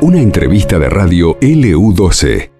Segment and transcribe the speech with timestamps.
[0.00, 2.50] Una entrevista de radio LU12.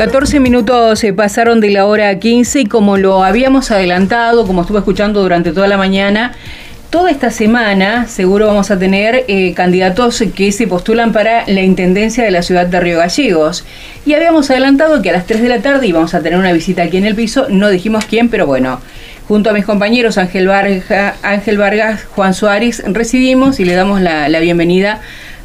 [0.00, 4.78] 14 minutos se pasaron de la hora 15 y como lo habíamos adelantado, como estuve
[4.78, 6.32] escuchando durante toda la mañana,
[6.88, 12.24] toda esta semana seguro vamos a tener eh, candidatos que se postulan para la Intendencia
[12.24, 13.66] de la ciudad de Río Gallegos.
[14.06, 16.84] Y habíamos adelantado que a las 3 de la tarde íbamos a tener una visita
[16.84, 18.80] aquí en el piso, no dijimos quién, pero bueno,
[19.30, 24.40] junto a mis compañeros Ángel, Ángel Vargas, Juan Suárez, recibimos y le damos la, la
[24.40, 25.02] bienvenida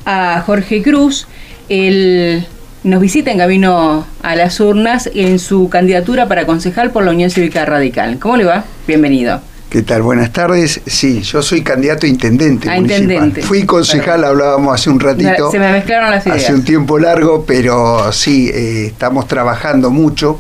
[0.08, 1.28] a Jorge Cruz,
[1.70, 2.48] el
[2.84, 7.30] nos visita en camino a las urnas en su candidatura para concejal por la Unión
[7.30, 8.18] Cívica Radical.
[8.18, 8.64] ¿Cómo le va?
[8.88, 9.40] Bienvenido.
[9.70, 10.02] ¿Qué tal?
[10.02, 10.82] Buenas tardes.
[10.88, 12.68] Sí, yo soy candidato a intendente.
[12.68, 13.44] A intendente.
[13.44, 15.52] Fui concejal, hablábamos hace un ratito.
[15.52, 16.44] Se me mezclaron las ideas.
[16.44, 20.40] Hace un tiempo largo, pero sí, eh, estamos trabajando mucho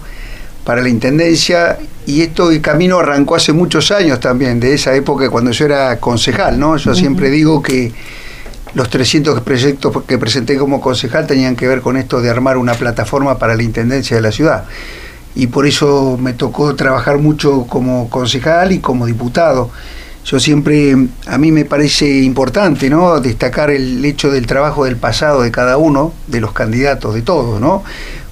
[0.64, 5.30] para la intendencia y esto el camino arrancó hace muchos años también, de esa época
[5.30, 6.78] cuando yo era concejal, ¿no?
[6.78, 7.91] Yo siempre digo que
[8.75, 12.73] los 300 proyectos que presenté como concejal tenían que ver con esto de armar una
[12.73, 14.66] plataforma para la intendencia de la ciudad.
[15.33, 19.70] Y por eso me tocó trabajar mucho como concejal y como diputado.
[20.26, 20.95] Yo siempre,
[21.28, 23.20] a mí me parece importante, ¿no?
[23.20, 27.61] Destacar el hecho del trabajo del pasado de cada uno, de los candidatos, de todos,
[27.61, 27.83] ¿no?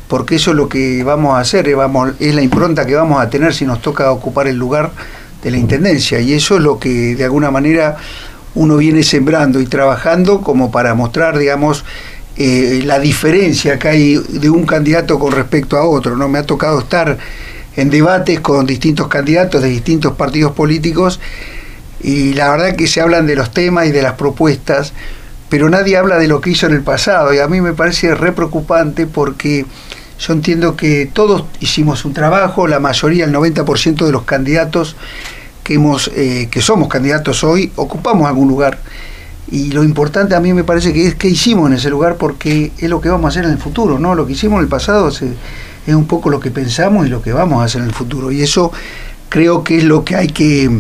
[0.08, 3.30] Porque eso es lo que vamos a hacer, vamos, es la impronta que vamos a
[3.30, 4.92] tener si nos toca ocupar el lugar
[5.42, 6.20] de la intendencia.
[6.20, 7.98] Y eso es lo que de alguna manera
[8.56, 11.84] uno viene sembrando y trabajando como para mostrar, digamos,
[12.36, 16.16] eh, la diferencia que hay de un candidato con respecto a otro.
[16.16, 16.28] ¿no?
[16.30, 17.18] Me ha tocado estar
[17.76, 21.20] en debates con distintos candidatos de distintos partidos políticos
[22.02, 24.94] y la verdad que se hablan de los temas y de las propuestas,
[25.50, 28.14] pero nadie habla de lo que hizo en el pasado y a mí me parece
[28.14, 29.66] re preocupante porque
[30.26, 34.96] yo entiendo que todos hicimos un trabajo, la mayoría, el 90% de los candidatos
[35.64, 38.80] que, hemos, eh, que somos candidatos hoy, ocupamos algún lugar.
[39.52, 42.72] Y lo importante a mí me parece que es qué hicimos en ese lugar porque
[42.78, 44.16] es lo que vamos a hacer en el futuro, ¿no?
[44.16, 47.22] Lo que hicimos en el pasado es, es un poco lo que pensamos y lo
[47.22, 48.32] que vamos a hacer en el futuro.
[48.32, 48.72] Y eso
[49.28, 50.72] creo que es lo que hay que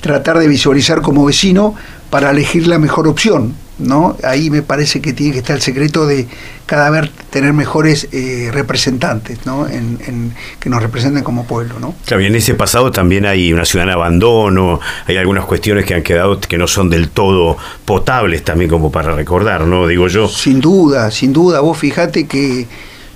[0.00, 1.76] tratar de visualizar como vecino
[2.10, 3.54] para elegir la mejor opción.
[3.78, 4.16] ¿No?
[4.24, 6.26] Ahí me parece que tiene que estar el secreto de
[6.66, 9.66] cada vez tener mejores eh, representantes, ¿no?
[9.68, 11.94] En, que nos representen como pueblo, ¿no?
[12.04, 15.94] Claro, y en ese pasado también hay una ciudad en abandono, hay algunas cuestiones que
[15.94, 19.86] han quedado que no son del todo potables también como para recordar, ¿no?
[19.86, 20.28] Digo yo.
[20.28, 21.60] Sin duda, sin duda.
[21.60, 22.66] Vos fijate que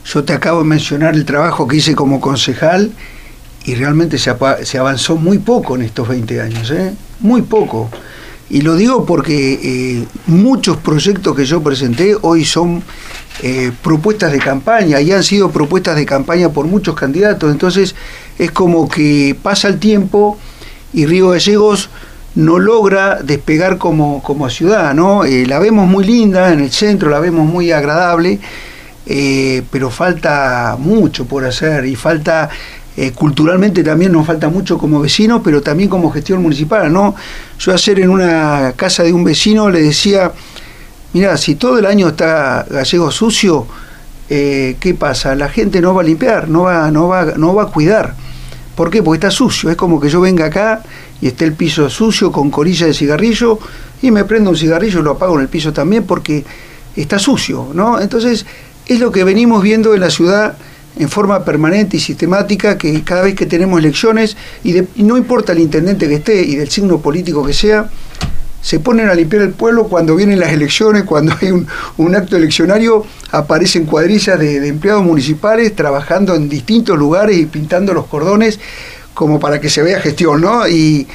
[0.05, 2.93] yo te acabo de mencionar el trabajo que hice como concejal
[3.65, 6.94] y realmente se, se avanzó muy poco en estos 20 años, ¿eh?
[7.21, 7.91] Muy poco.
[8.52, 12.82] Y lo digo porque eh, muchos proyectos que yo presenté hoy son
[13.42, 17.50] eh, propuestas de campaña y han sido propuestas de campaña por muchos candidatos.
[17.50, 17.94] Entonces
[18.38, 20.36] es como que pasa el tiempo
[20.92, 21.88] y Río Gallegos
[22.34, 25.24] no logra despegar como, como ciudad, ¿no?
[25.24, 28.38] Eh, la vemos muy linda en el centro, la vemos muy agradable,
[29.70, 32.50] pero falta mucho por hacer y falta
[32.97, 37.14] eh, culturalmente también nos falta mucho como vecinos, pero también como gestión municipal, ¿no?
[37.58, 40.32] Yo ayer en una casa de un vecino le decía,
[41.14, 43.66] mira, si todo el año está gallego sucio,
[44.28, 45.34] eh, ¿qué pasa?
[45.34, 48.14] La gente no va a limpiar, no va, no va, no va a cuidar.
[48.75, 49.02] ¿Por qué?
[49.02, 49.70] Porque está sucio.
[49.70, 50.82] Es como que yo venga acá
[51.20, 53.58] y esté el piso sucio con corilla de cigarrillo
[54.02, 56.44] y me prendo un cigarrillo y lo apago en el piso también porque
[56.97, 58.00] está sucio, ¿no?
[58.00, 58.44] Entonces,
[58.86, 60.56] es lo que venimos viendo en la ciudad
[60.97, 65.60] en forma permanente y sistemática que cada vez que tenemos elecciones, y, no importa el
[65.60, 67.88] intendente que esté y del signo político que sea,
[68.60, 73.04] se ponen a limpiar el pueblo cuando vienen las elecciones, cuando hay un, acto eleccionario,
[73.32, 78.60] aparecen cuadrillas de, empleados municipales trabajando en distintos lugares y pintando los cordones
[79.14, 80.69] como para que se vea gestión, ¿no?
[80.69, 81.06] Y,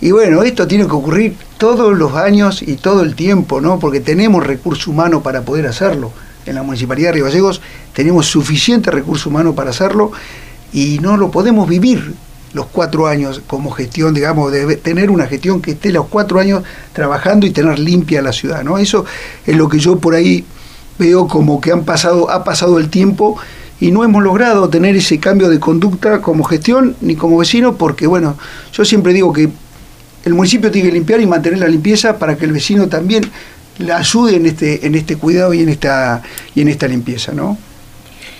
[0.00, 3.78] y bueno, esto tiene que ocurrir todos los años y todo el tiempo, ¿no?
[3.78, 6.12] Porque tenemos recurso humano para poder hacerlo
[6.46, 7.50] en la Municipalidad de Río
[7.92, 10.12] tenemos suficiente recurso humano para hacerlo
[10.72, 12.14] y no lo podemos vivir
[12.54, 16.62] los cuatro años como gestión, digamos, de tener una gestión que esté los cuatro años
[16.92, 18.78] trabajando y tener limpia la ciudad, ¿no?
[18.78, 19.04] Eso
[19.46, 20.44] es lo que yo por ahí
[20.98, 23.38] veo como que han pasado, ha pasado el tiempo
[23.80, 28.06] y no hemos logrado tener ese cambio de conducta como gestión ni como vecino, porque
[28.06, 28.36] bueno,
[28.72, 29.48] yo siempre digo que
[30.24, 33.24] el municipio tiene que limpiar y mantener la limpieza para que el vecino también
[33.78, 36.22] la ayude en este, en este cuidado y en esta,
[36.54, 37.56] y en esta limpieza, ¿no?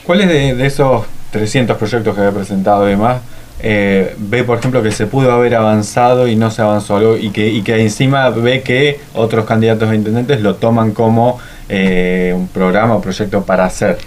[0.04, 3.20] ¿Cuáles de, esos 300 proyectos que había presentado además
[3.60, 7.48] eh, ve, por ejemplo, que se pudo haber avanzado y no se avanzó y que,
[7.48, 11.38] y que encima ve que otros candidatos a intendentes lo toman como
[11.68, 13.98] eh, un programa o proyecto para hacer?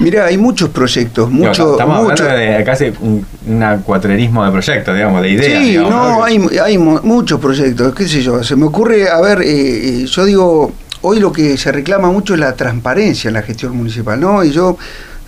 [0.00, 1.72] Mira, hay muchos proyectos, muchos.
[1.72, 5.62] estamos mucho, hablando de casi un, un cuatrerismo de proyectos, digamos, de ideas.
[5.62, 8.42] Sí, digamos, no, hay, hay muchos proyectos, qué sé yo.
[8.42, 12.40] Se me ocurre, a ver, eh, yo digo, hoy lo que se reclama mucho es
[12.40, 14.42] la transparencia en la gestión municipal, ¿no?
[14.42, 14.78] Y yo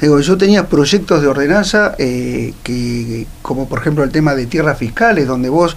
[0.00, 4.78] digo, yo tenía proyectos de ordenanza eh, que, como por ejemplo el tema de tierras
[4.78, 5.76] fiscales, donde vos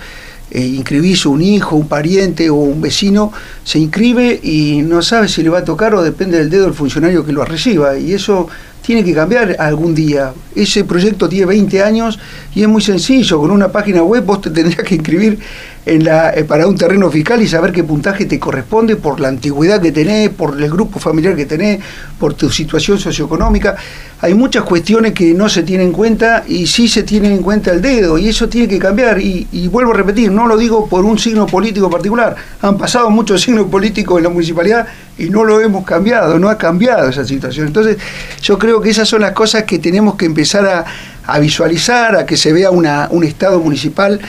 [0.51, 3.31] eh, inscribís un hijo, un pariente o un vecino,
[3.63, 6.73] se inscribe y no sabe si le va a tocar o depende del dedo del
[6.73, 7.97] funcionario que lo reciba.
[7.97, 8.47] Y eso
[8.85, 10.31] tiene que cambiar algún día.
[10.53, 12.19] Ese proyecto tiene 20 años
[12.53, 13.39] y es muy sencillo.
[13.39, 15.39] Con una página web vos te tendrías que inscribir
[15.85, 19.27] en la, eh, para un terreno fiscal y saber qué puntaje te corresponde por la
[19.27, 21.79] antigüedad que tenés, por el grupo familiar que tenés,
[22.19, 23.75] por tu situación socioeconómica.
[24.21, 27.71] Hay muchas cuestiones que no se tienen en cuenta y sí se tienen en cuenta
[27.71, 29.19] el dedo y eso tiene que cambiar.
[29.19, 32.35] Y, y vuelvo a repetir, no lo digo por un signo político particular.
[32.61, 34.87] Han pasado muchos signos políticos en la municipalidad
[35.17, 37.67] y no lo hemos cambiado, no ha cambiado esa situación.
[37.67, 37.97] Entonces
[38.41, 40.85] yo creo que esas son las cosas que tenemos que empezar a,
[41.27, 44.19] a visualizar, a que se vea una, un Estado municipal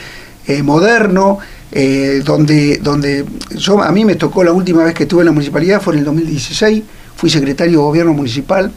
[0.46, 1.38] eh, moderno,
[1.72, 3.24] eh, donde, donde
[3.56, 6.00] yo, a mí me tocó la última vez que estuve en la municipalidad, fue en
[6.00, 6.82] el 2016,
[7.16, 8.70] fui secretario de gobierno municipal,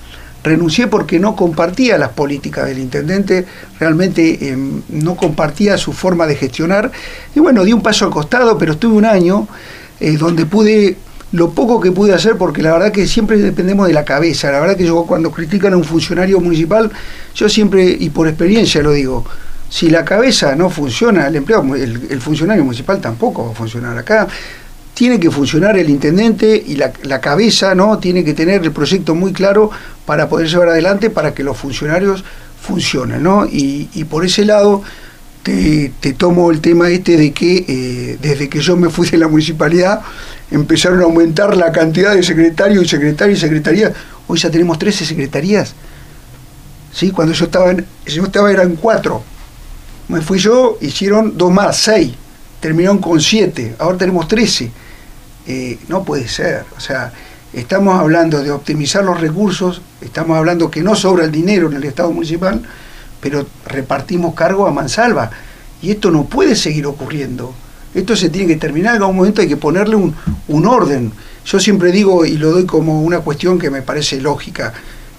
[0.43, 3.45] renuncié porque no compartía las políticas del intendente,
[3.79, 6.91] realmente em, no compartía su forma de gestionar,
[7.35, 9.47] y bueno, di un paso al costado, pero estuve un año
[9.99, 10.97] eh, donde pude
[11.31, 14.51] lo poco que pude hacer, porque la verdad que siempre dependemos de la cabeza.
[14.51, 16.91] La verdad que yo cuando critican a un funcionario municipal,
[17.35, 19.25] yo siempre, y por experiencia lo digo,
[19.69, 24.27] si la cabeza no funciona, el empleado, el, funcionario municipal tampoco va a funcionar acá.
[24.95, 27.99] Tiene que funcionar el intendente y la, cabeza, ¿no?
[27.99, 29.69] Tiene que tener el proyecto muy claro
[30.05, 32.23] para poder llevar adelante para que los funcionarios
[32.59, 33.45] funcionen, ¿no?
[33.45, 34.81] Y, por ese lado,
[35.43, 39.27] te, tomo el tema este de que eh, desde que yo me fui de la
[39.27, 40.01] municipalidad
[40.51, 43.93] empezaron a aumentar la cantidad de secretarios y secretarios y secretarías.
[44.27, 45.75] Hoy ya tenemos 13 secretarías.
[46.91, 47.11] ¿Sí?
[47.11, 49.23] Cuando yo estaba, en, yo estaba eran cuatro
[50.09, 52.13] me fui yo, hicieron dos más, seis,
[52.59, 54.71] terminaron con siete, ahora tenemos trece.
[55.47, 57.13] Eh, no puede ser, o sea,
[57.53, 61.83] estamos hablando de optimizar los recursos, estamos hablando que no sobra el dinero en el
[61.83, 62.61] Estado municipal,
[63.21, 65.31] pero repartimos cargo a mansalva.
[65.81, 67.53] Y esto no puede seguir ocurriendo.
[67.93, 70.13] Esto se tiene que terminar, en algún momento hay que ponerle un,
[70.47, 71.11] un orden.
[71.45, 74.73] Yo siempre digo, y lo doy como una cuestión que me parece lógica,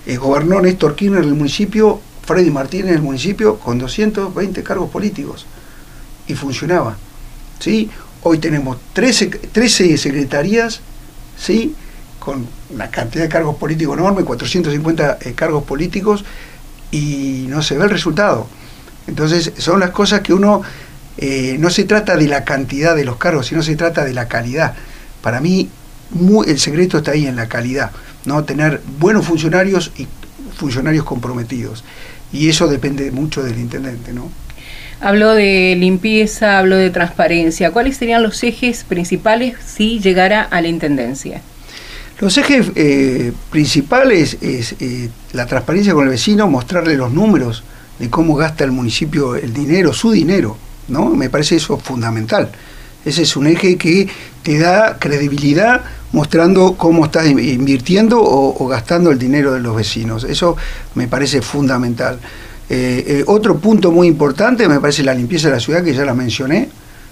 [0.07, 5.47] eh, gobernó Néstor Kirchner el municipio Freddy Martínez en el municipio con 220 cargos políticos
[6.27, 6.97] y funcionaba.
[7.59, 7.91] ¿sí?
[8.23, 10.81] Hoy tenemos 13, 13 secretarías
[11.37, 11.75] ¿sí?
[12.19, 16.25] con una cantidad de cargos políticos enorme, 450 eh, cargos políticos
[16.91, 18.47] y no se ve el resultado.
[19.07, 20.63] Entonces son las cosas que uno,
[21.17, 24.29] eh, no se trata de la cantidad de los cargos, sino se trata de la
[24.29, 24.75] calidad.
[25.23, 25.69] Para mí
[26.47, 27.91] el secreto está ahí en la calidad,
[28.25, 28.45] ¿no?
[28.45, 30.07] tener buenos funcionarios y
[30.61, 31.83] funcionarios comprometidos
[32.33, 34.31] y eso depende mucho del intendente, ¿no?
[35.01, 37.71] Habló de limpieza, habló de transparencia.
[37.71, 41.41] ¿Cuáles serían los ejes principales si llegara a la intendencia?
[42.21, 47.65] Los ejes eh, principales es eh, la transparencia con el vecino, mostrarle los números
[47.99, 50.59] de cómo gasta el municipio el dinero, su dinero,
[50.89, 51.07] ¿no?
[51.15, 52.51] Me parece eso fundamental.
[53.05, 54.09] Ese es un eje que
[54.43, 55.83] te da credibilidad
[56.13, 60.25] mostrando cómo estás invirtiendo o, gastando el dinero de los vecinos.
[60.25, 60.57] Eso
[60.95, 62.19] me parece fundamental.
[62.69, 66.05] Eh, eh, otro punto muy importante me parece la limpieza de la ciudad, que ya
[66.05, 66.69] la mencioné,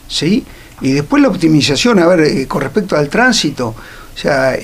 [0.07, 0.45] ¿sí?
[0.81, 4.57] Y después la optimización, a ver, eh, con respecto al tránsito, o sea,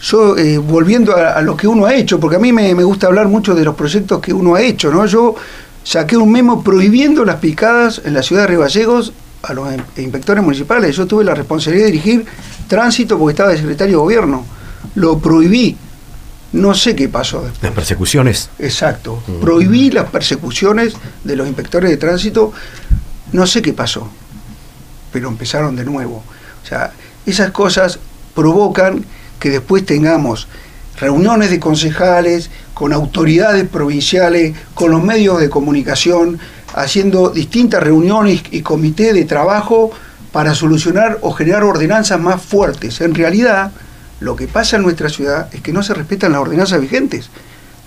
[0.00, 3.28] yo volviendo a, lo que uno ha hecho, porque a mí me, me, gusta hablar
[3.28, 5.04] mucho de los proyectos que uno ha hecho, ¿no?
[5.06, 5.34] Yo
[5.82, 10.96] saqué un memo prohibiendo las picadas en la ciudad de Riballegos a los inspectores municipales.
[10.96, 12.26] Yo tuve la responsabilidad de dirigir
[12.68, 14.44] tránsito porque estaba de secretario de gobierno.
[14.94, 15.76] Lo prohibí.
[16.52, 17.62] No sé qué pasó después.
[17.62, 18.50] Las persecuciones.
[18.58, 19.22] Exacto.
[19.26, 19.40] Mm.
[19.40, 22.52] Prohibí las persecuciones de los inspectores de tránsito.
[23.32, 24.08] No sé qué pasó.
[25.12, 26.24] Pero empezaron de nuevo.
[26.62, 26.92] O sea,
[27.24, 27.98] esas cosas
[28.34, 29.04] provocan
[29.38, 30.48] que después tengamos
[30.98, 36.38] reuniones de concejales, con autoridades provinciales, con los medios de comunicación,
[36.82, 39.90] haciendo distintas reuniones y comités de trabajo
[40.32, 43.00] para solucionar o generar ordenanzas más fuertes.
[43.00, 43.72] En realidad,
[44.20, 47.30] lo que pasa en nuestra ciudad es que no se respetan las ordenanzas vigentes.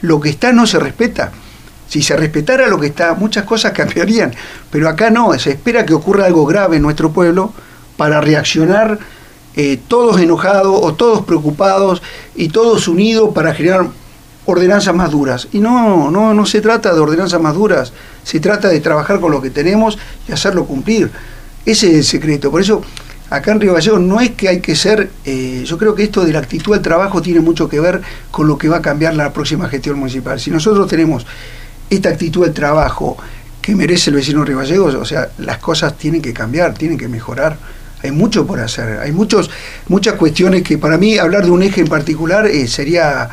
[0.02, 1.32] Lo que está no se respeta.
[1.88, 4.34] Si se respetara lo que está, muchas cosas cambiarían.
[4.72, 7.54] Pero acá no, se espera que ocurra algo grave en nuestro pueblo
[7.98, 9.00] para reaccionar
[9.56, 12.02] eh, todos enojados o todos preocupados
[12.36, 13.88] y todos unidos para generar
[14.46, 15.48] ordenanzas más duras.
[15.52, 19.32] Y no, no, no se trata de ordenanzas más duras, se trata de trabajar con
[19.32, 19.98] lo que tenemos
[20.28, 21.12] y hacerlo cumplir.
[21.66, 22.52] Ese es el secreto.
[22.52, 22.82] Por eso
[23.30, 26.24] acá en Río Gallegos no es que hay que ser, eh, yo creo que esto
[26.24, 29.16] de la actitud al trabajo tiene mucho que ver con lo que va a cambiar
[29.16, 30.40] la próxima gestión municipal.
[30.40, 31.26] Si nosotros tenemos
[31.90, 33.18] esta actitud al trabajo
[33.62, 37.08] que merece el vecino Río Gallegos, o sea, las cosas tienen que cambiar, tienen que
[37.08, 37.58] mejorar.
[38.04, 39.50] Hay mucho por hacer, hay muchos,
[39.88, 43.30] muchas cuestiones que para mí hablar de un eje en particular eh, sería,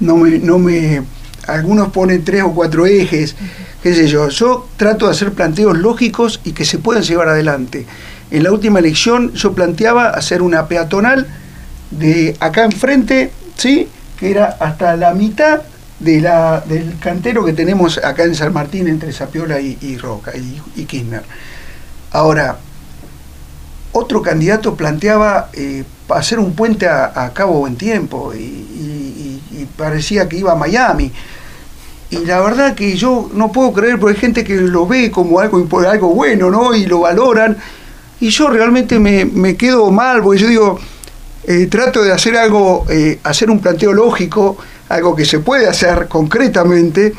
[0.00, 1.02] no me, no me,
[1.46, 3.34] algunos ponen tres o cuatro ejes,
[3.82, 7.86] qué sé yo, yo trato de hacer planteos lógicos y que se puedan llevar adelante.
[8.30, 11.26] En la última elección yo planteaba hacer una peatonal
[11.90, 13.88] de acá enfrente, ¿sí?
[14.18, 15.62] que era hasta la mitad
[16.00, 20.84] de la, del cantero que tenemos acá en San Martín entre Zapiola y, Roca y,
[20.84, 21.22] Kirchner.
[22.12, 22.58] Ahora,
[23.92, 30.52] otro candidato planteaba eh, hacer un puente a, Cabo Buen Tiempo y, parecía que iba
[30.52, 31.12] a Miami.
[32.10, 35.40] Y la verdad que yo no puedo creer, porque hay gente que lo ve como
[35.40, 36.74] algo, algo bueno, ¿no?
[36.74, 37.56] Y lo valoran.
[38.20, 40.78] Y yo realmente me, quedo mal, porque yo digo,
[41.44, 44.56] eh, trato de hacer algo, eh, hacer un planteo lógico,
[44.88, 47.12] algo que se puede hacer concretamente,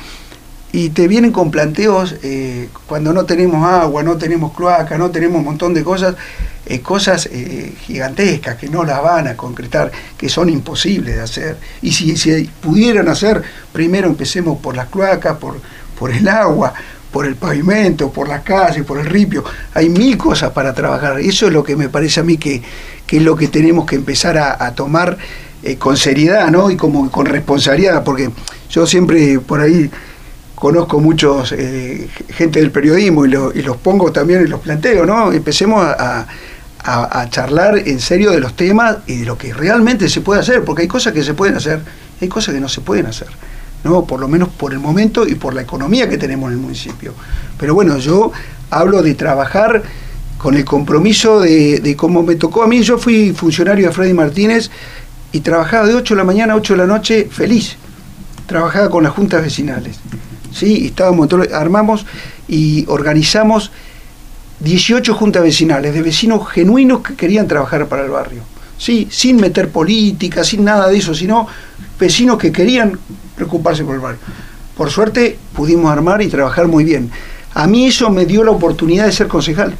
[0.71, 5.39] y te vienen con planteos eh, cuando no tenemos agua, no tenemos cloaca, no tenemos
[5.39, 6.15] un montón de cosas,
[6.83, 7.27] cosas
[7.81, 11.57] gigantescas que no las van a concretar, que son imposibles de hacer.
[11.81, 13.41] Y si se pudieran hacer,
[13.73, 15.59] primero empecemos por las cloacas, por,
[15.97, 16.73] por el agua,
[17.11, 19.43] por el pavimento, por las calles, por el ripio.
[19.73, 21.19] Hay mil cosas para trabajar.
[21.19, 22.61] Eso es lo que me parece a mí que,
[23.09, 25.17] es lo que tenemos que empezar a, tomar
[25.63, 26.69] eh, con seriedad ¿no?
[26.69, 28.29] y como con responsabilidad, porque
[28.69, 29.89] yo siempre por ahí
[30.59, 35.31] conozco muchos eh, gente del periodismo y, los pongo también en los planteos, ¿no?
[35.31, 36.27] Empecemos a,
[36.83, 40.63] a, charlar en serio de los temas y de lo que realmente se puede hacer,
[40.63, 41.79] porque hay cosas que se pueden hacer,
[42.21, 43.27] hay cosas que no se pueden hacer.
[43.81, 44.03] ¿no?
[44.03, 47.13] por lo menos por el momento y por la economía que tenemos en el municipio.
[47.57, 48.33] Pero bueno, yo
[48.69, 49.81] hablo de trabajar
[50.37, 52.81] con el compromiso de, de cómo me tocó a mí.
[52.81, 54.69] Yo fui funcionario de Freddy Martínez
[55.31, 57.77] y trabajaba de 8 de la mañana a 8 de la noche feliz.
[58.47, 59.97] Trabajaba con las juntas vecinales.
[60.51, 60.87] ¿Sí?
[60.87, 62.05] Estábamos, armamos
[62.47, 63.71] y organizamos
[64.59, 68.41] 18 juntas vecinales de vecinos genuinos que querían trabajar para el barrio.
[68.77, 69.07] ¿sí?
[69.11, 71.47] Sin meter política, sin nada de eso, sino
[71.99, 72.99] vecinos que querían
[73.35, 74.19] preocuparse por el barrio.
[74.75, 77.11] Por suerte pudimos armar y trabajar muy bien.
[77.53, 79.75] A mí eso me dio la oportunidad de ser concejal.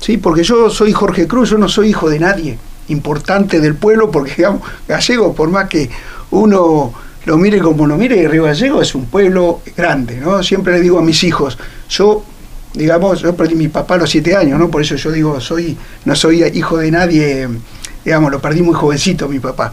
[0.00, 0.16] ¿sí?
[0.16, 4.34] Porque yo soy Jorge Cruz, yo no soy hijo de nadie importante del pueblo, porque
[4.36, 5.90] digamos, Gallego, por más que
[6.30, 6.92] uno
[7.24, 10.42] lo mire como lo mire, Río Gallego es un pueblo grande, ¿no?
[10.42, 12.24] Siempre le digo a mis hijos, yo,
[12.74, 14.70] digamos, yo perdí mi papá a los siete años, ¿no?
[14.70, 17.48] Por eso yo digo, soy, no soy hijo de nadie,
[18.04, 19.72] digamos, lo perdí muy jovencito mi papá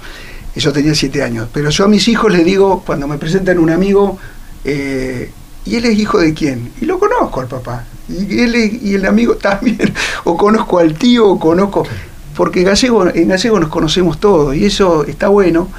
[0.59, 1.47] yo tenía siete años.
[1.53, 4.17] Pero yo a mis hijos les digo, cuando me presentan un amigo,
[4.63, 5.31] eh,
[5.65, 6.71] ¿y él es hijo de quién?
[6.81, 7.85] Y lo conozco al papá.
[8.07, 9.93] Y, él y el amigo también.
[10.25, 11.85] O conozco al tío, o conozco.
[12.35, 15.69] Porque gallego, en gallego nos conocemos todos y eso está bueno.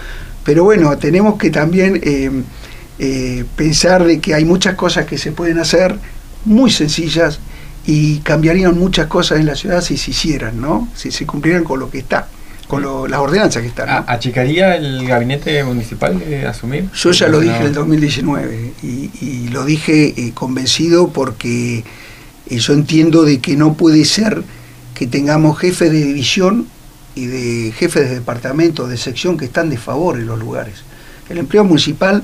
[0.45, 2.31] Pero bueno, tenemos que también eh,
[2.99, 5.97] eh, pensar de que hay muchas cosas que se pueden hacer
[6.45, 7.41] muy sencillas
[7.87, 10.89] y cambiarían muchas cosas en la ciudad si se hicieran, ¿no?
[10.95, 12.29] Si se cumplieran con lo que está
[12.71, 14.05] con las ordenanzas que están.
[14.07, 16.89] ¿Achicaría el gabinete municipal de asumir?
[16.95, 21.83] Yo ya lo dije en el 2019 y, lo dije eh, convencido porque
[22.49, 24.45] eh, yo entiendo de que no puede ser
[24.95, 26.69] que tengamos jefes de división
[27.15, 30.83] y de jefes de departamento, de sección que están de favor en los lugares.
[31.29, 32.23] El empleo municipal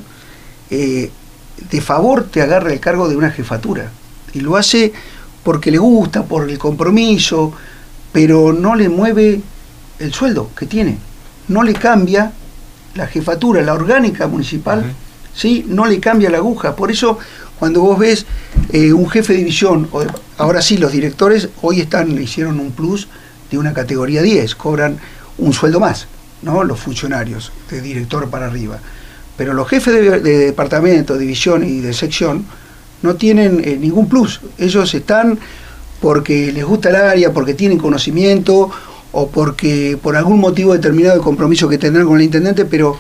[0.71, 1.11] eh,
[1.71, 3.91] de favor te agarra el cargo de una jefatura
[4.33, 4.93] y lo hace
[5.43, 7.53] porque le gusta, por el compromiso,
[8.13, 9.41] pero no le mueve
[9.99, 10.99] el sueldo que tiene.
[11.49, 12.33] No le cambia
[12.97, 14.85] la jefatura, la orgánica municipal,
[15.33, 15.65] ¿sí?
[15.69, 16.75] no le cambia la aguja.
[16.75, 17.19] Por eso,
[17.61, 18.27] cuando vos ves
[18.73, 19.89] eh, un jefe de división,
[20.39, 23.07] ahora sí, los directores hoy están, le hicieron un plus
[23.51, 24.99] de una categoría 10, cobran
[25.39, 26.07] un sueldo más,
[26.43, 26.65] ¿no?
[26.65, 28.79] los funcionarios, de director para arriba.
[29.37, 32.47] Pero los jefes de, departamento, división y de sección
[33.03, 34.41] no tienen eh, ningún plus.
[34.59, 35.39] Ellos están
[36.01, 38.71] porque les gusta el área, porque tienen conocimiento
[39.13, 42.99] o porque por algún motivo determinado de compromiso que tendrán con el intendente, pero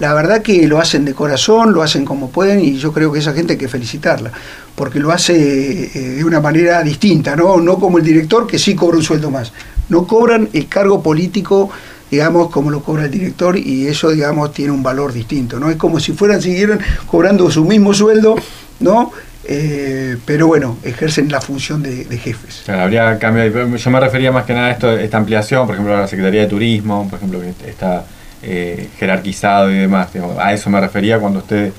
[0.00, 3.20] la verdad que lo hacen de corazón, lo hacen como pueden y yo creo que
[3.20, 4.32] esa gente hay que felicitarla,
[4.74, 7.58] porque lo hace eh, de una manera distinta, ¿no?
[7.60, 9.52] no como el director que sí cobra un sueldo más,
[9.88, 11.70] no cobran el cargo político
[12.10, 15.70] digamos, como lo cobra el director y eso, digamos, tiene un valor distinto, ¿no?
[15.70, 18.34] Es como si fueran, siguieran cobrando su mismo sueldo,
[18.80, 19.12] ¿no?
[19.44, 22.68] Eh, pero bueno, ejercen la función de, jefes.
[22.68, 23.76] habría cambio.
[23.76, 26.40] Yo me refería más que nada a esto, esta ampliación, por ejemplo, a la Secretaría
[26.40, 28.04] de Turismo, por ejemplo, que está
[28.42, 30.08] eh, jerarquizado y demás.
[30.38, 31.72] a eso me refería cuando usted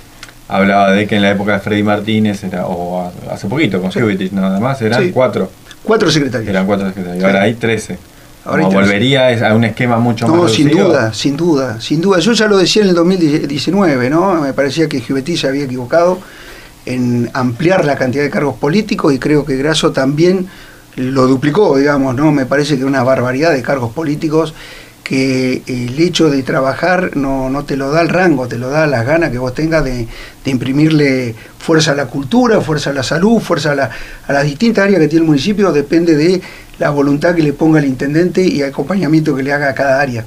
[0.48, 4.00] hablaba de que en la época de Freddy Martínez, era, o hace poquito con sí.
[4.32, 5.50] nada más, eran cuatro.
[5.84, 6.50] Cuatro secretarios.
[6.50, 7.24] Eran cuatro secretarios.
[7.24, 7.98] Ahora hay trece.
[8.44, 12.20] Ahora volvería a un esquema mucho más No, sin duda, sin duda, sin duda.
[12.20, 14.42] Yo ya lo decía en el 2019, ¿no?
[14.42, 16.20] Me parecía que Givetti se había equivocado
[16.86, 20.48] en ampliar la cantidad de cargos políticos y creo que Grasso también
[20.96, 22.32] lo duplicó, digamos, ¿no?
[22.32, 24.54] Me parece que una barbaridad de cargos políticos
[25.04, 28.88] que el hecho de trabajar no, no, te lo da el rango, te lo da
[28.88, 30.08] las ganas que vos tengas de,
[30.46, 33.90] imprimirle fuerza a la cultura, fuerza a la salud, fuerza a,
[34.28, 36.42] a las distintas áreas que tiene el municipio, depende de
[36.82, 40.26] la voluntad que le ponga el intendente y acompañamiento que le haga a cada área.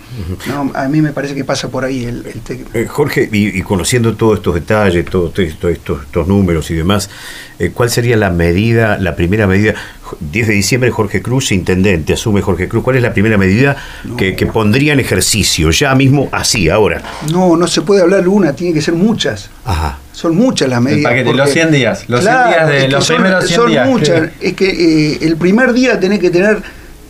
[0.75, 4.37] A mí me parece que pasa por ahí el, el eh, Jorge, y, conociendo todos
[4.39, 7.11] estos detalles, todos esto, estos, estos, números y demás,
[7.59, 9.75] eh, ¿cuál sería la medida, la primera medida?
[10.21, 12.85] 10 de diciembre Jorge Cruz, intendente, asume Jorge Cruz.
[12.85, 13.77] ¿Cuál es la primera medida
[14.17, 17.03] que, que, pondría en ejercicio, ya mismo así, ahora?
[17.33, 19.51] No, no se puede hablar una, tiene que ser muchas.
[19.65, 19.99] Ajá.
[20.15, 21.13] Son muchas las medidas.
[21.13, 22.05] El paquete, los 100 días.
[22.09, 24.31] Los 100 días de los son, primeros 100 son muchas.
[24.41, 26.63] Es que eh, el primer día tenés que tener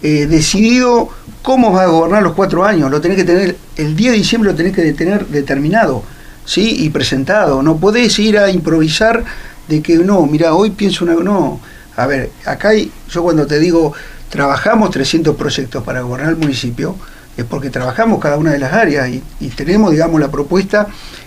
[0.02, 1.10] eh, decidido
[1.42, 2.90] cómo vas a gobernar los cuatro años.
[2.90, 6.02] Lo tenés que tener, el día de diciembre lo tenés que tener determinado,
[6.46, 6.76] ¿sí?
[6.78, 7.62] Y presentado.
[7.62, 9.22] No podés ir a improvisar
[9.68, 11.14] de que no, mira, hoy pienso una.
[11.14, 11.60] No.
[11.96, 13.92] A ver, acá hay, yo cuando te digo,
[14.30, 16.96] trabajamos 300 proyectos para gobernar el municipio,
[17.36, 19.08] es porque trabajamos cada una de las áreas
[19.40, 20.86] y, tenemos, digamos, la propuesta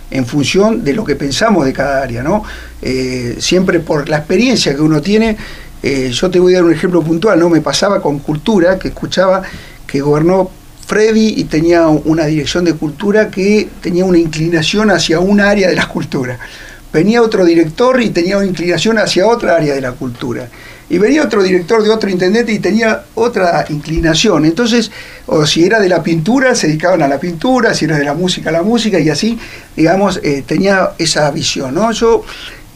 [0.09, 2.43] en función de lo que pensamos de cada área, ¿no?
[2.81, 5.35] Eh, siempre por la experiencia que uno tiene,
[5.83, 7.49] eh, yo te voy a dar un ejemplo puntual, ¿no?
[7.49, 9.43] Me pasaba con cultura, que escuchaba
[9.85, 10.49] que gobernó
[10.85, 15.75] Freddy y tenía una dirección de cultura que tenía una inclinación hacia un área de
[15.75, 16.39] la cultura.
[16.93, 20.47] Venía otro director y tenía una inclinación hacia otra área de la cultura
[20.89, 24.45] y venía otro director de otro intendente y tenía otra inclinación.
[24.45, 24.91] Entonces,
[25.25, 28.13] o si era de la pintura, se dedicaban a la pintura, si era de la
[28.13, 29.37] música, a la música, y así,
[29.75, 31.75] digamos, eh, tenía esa visión.
[31.75, 31.91] ¿no?
[31.91, 32.23] Yo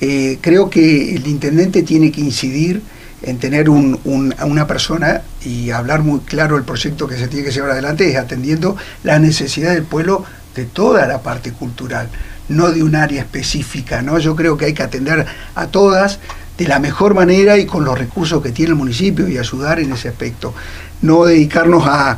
[0.01, 2.81] eh, creo que el intendente tiene que incidir
[3.23, 7.51] en tener un, una persona y hablar muy claro el proyecto que se tiene que
[7.51, 10.25] llevar adelante, es atendiendo la necesidad del pueblo
[10.55, 12.09] de toda la parte cultural,
[12.49, 14.01] no de un área específica.
[14.01, 14.17] ¿no?
[14.19, 15.25] Yo creo que hay que atender
[15.55, 16.19] a todas
[16.61, 19.91] de la mejor manera y con los recursos que tiene el municipio y ayudar en
[19.91, 20.53] ese aspecto.
[21.01, 22.17] No dedicarnos a,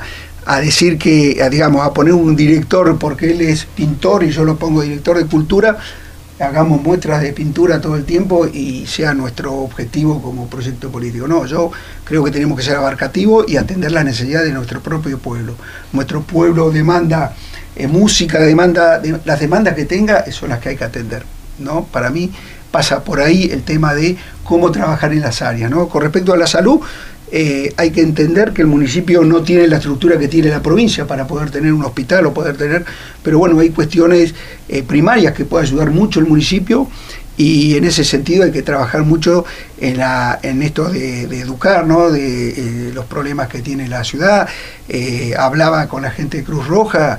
[0.62, 4.82] decir que, digamos, a poner un director porque él es pintor y yo lo pongo
[4.82, 5.78] director de cultura,
[6.38, 11.26] hagamos muestras de pintura todo el tiempo y sea nuestro objetivo como proyecto político.
[11.26, 11.72] No, yo
[12.04, 15.56] creo que tenemos que ser abarcativos y atender las necesidades de nuestro propio pueblo.
[15.94, 17.34] Nuestro pueblo demanda
[17.78, 21.24] eh, música, demanda, las demandas que tenga son las que hay que atender.
[21.60, 21.86] ¿no?
[21.86, 22.32] Para mí
[22.74, 25.70] pasa por ahí el tema de cómo trabajar en las áreas.
[25.70, 25.88] ¿no?
[25.88, 26.82] Con respecto a la salud,
[27.36, 31.08] eh, hay que entender que el municipio no tiene la estructura que tiene la provincia
[31.08, 32.86] para poder tener un hospital o poder tener,
[33.24, 34.36] pero bueno, hay cuestiones
[34.70, 36.88] eh, primarias que puede ayudar mucho el municipio
[37.36, 39.46] y en ese sentido hay que trabajar mucho
[39.82, 42.12] en, la, en esto de, educar, ¿no?
[42.12, 44.48] de eh, los problemas que tiene la ciudad.
[45.36, 47.18] hablaba con la gente de Cruz Roja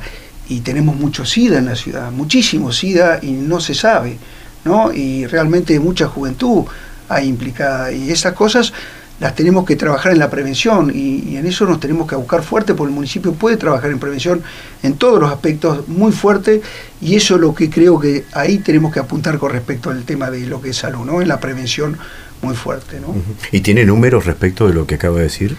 [0.48, 4.16] y tenemos mucho SIDA en la ciudad, muchísimo SIDA y no se sabe.
[4.64, 4.92] ¿no?
[4.92, 6.66] Y realmente mucha juventud
[7.08, 7.92] hay implicada.
[7.92, 8.72] Y esas cosas
[9.20, 12.74] las tenemos que trabajar en la prevención y, en eso nos tenemos que buscar fuerte
[12.74, 14.42] porque el municipio puede trabajar en prevención
[14.82, 16.62] en todos los aspectos muy fuerte
[17.00, 20.30] y eso es lo que creo que ahí tenemos que apuntar con respecto al tema
[20.30, 21.22] de lo que es salud, ¿no?
[21.22, 21.96] En la prevención
[22.42, 23.14] muy fuerte, ¿no?
[23.52, 25.56] ¿Y tiene números respecto de lo que acaba de decir?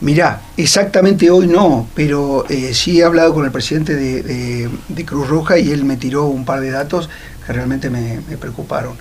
[0.00, 5.28] Mirá, exactamente hoy no, pero eh, sí he hablado con el presidente de, de, Cruz
[5.28, 7.10] Roja y él me tiró un par de datos
[7.44, 8.96] que realmente me, preocuparon.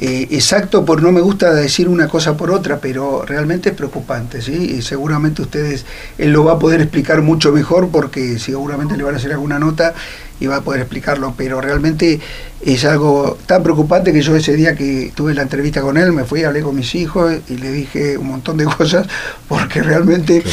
[0.00, 4.40] Eh, exacto, por no me gusta decir una cosa por otra, pero realmente es preocupante,
[4.40, 4.76] ¿sí?
[4.78, 5.84] Y seguramente ustedes,
[6.18, 9.58] él lo va a poder explicar mucho mejor porque seguramente le van a hacer alguna
[9.58, 9.94] nota
[10.38, 12.20] y va a poder explicarlo, pero realmente
[12.64, 16.22] es algo tan preocupante que yo ese día que tuve la entrevista con él, me
[16.22, 19.06] fui, hablé con mis hijos y le dije un montón de cosas
[19.48, 20.44] porque realmente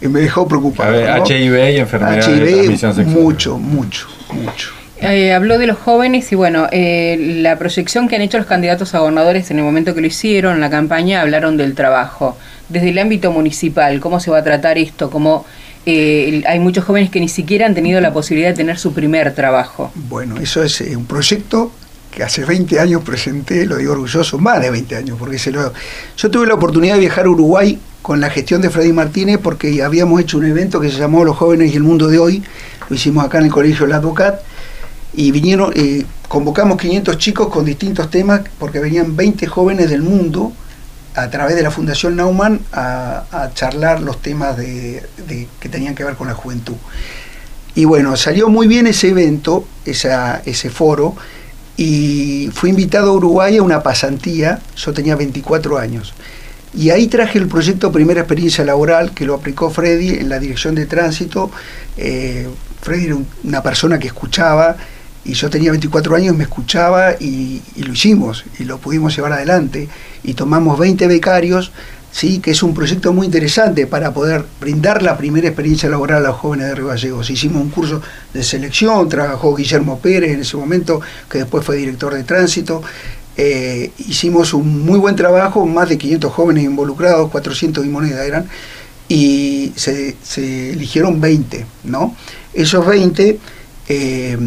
[0.00, 0.94] me dejó preocupado.
[1.26, 3.22] HIV y enfermedades de transmisión sexual.
[3.22, 4.83] Mucho, mucho, mucho.
[5.04, 8.94] Eh, habló de los jóvenes y bueno, eh, la proyección que han hecho los candidatos
[8.94, 12.36] a gobernadores en el momento que lo hicieron, en la campaña, hablaron del trabajo.
[12.68, 15.10] Desde el ámbito municipal, ¿cómo se va a tratar esto?
[15.10, 15.44] ¿Cómo,
[15.86, 19.34] eh, hay muchos jóvenes que ni siquiera han tenido la posibilidad de tener su primer
[19.34, 19.92] trabajo.
[19.94, 21.70] Bueno, eso es un proyecto
[22.10, 25.72] que hace 20 años presenté, lo digo orgulloso, más de 20 años, porque se lo...
[26.16, 29.82] Yo tuve la oportunidad de viajar a Uruguay con la gestión de Freddy Martínez porque
[29.82, 32.42] habíamos hecho un evento que se llamó Los jóvenes y el mundo de hoy,
[32.88, 34.40] lo hicimos acá en el Colegio La Advocat,
[35.16, 40.52] y vinieron, eh, convocamos 500 chicos con distintos temas, porque venían 20 jóvenes del mundo
[41.14, 45.02] a través de la Fundación Naumann a, charlar los temas de,
[45.60, 46.74] que tenían que ver con la juventud.
[47.76, 51.14] Y bueno, salió muy bien ese evento, esa, ese foro,
[51.76, 56.14] y fui invitado a Uruguay a una pasantía, yo tenía 24 años.
[56.76, 60.74] Y ahí traje el proyecto Primera Experiencia Laboral, que lo aplicó Freddy en la dirección
[60.74, 61.50] de tránsito.
[61.96, 62.48] Eh,
[62.80, 64.76] Freddy era una persona que escuchaba,
[65.24, 69.88] y yo tenía 24 años, me escuchaba y, lo hicimos, y lo pudimos llevar adelante.
[70.22, 71.72] Y tomamos 20 becarios,
[72.12, 72.40] ¿sí?
[72.40, 76.36] que es un proyecto muy interesante para poder brindar la primera experiencia laboral a los
[76.36, 77.30] jóvenes de Río Gallegos.
[77.30, 78.02] Hicimos un curso
[78.34, 82.82] de selección, trabajó Guillermo Pérez en ese momento, que después fue director de tránsito.
[83.36, 88.46] Eh, hicimos un muy buen trabajo, más de 500 jóvenes involucrados, 400 y moneda eran,
[89.08, 90.16] y se,
[90.70, 92.14] eligieron 20, ¿no?
[92.52, 93.38] Esos 20
[93.88, 94.38] eh,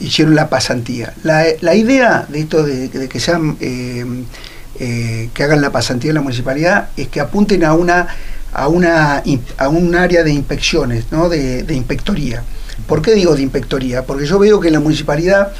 [0.00, 1.14] hicieron la pasantía.
[1.22, 6.88] La, idea de esto de, que sean, eh, que hagan la pasantía en la municipalidad
[6.96, 8.08] es que apunten a una
[8.52, 9.22] a una
[9.58, 11.28] a un área de inspecciones, ¿no?
[11.28, 12.42] de, de inspectoría.
[12.86, 14.04] ¿Por qué digo de inspectoría?
[14.04, 15.52] Porque yo veo que en la municipalidad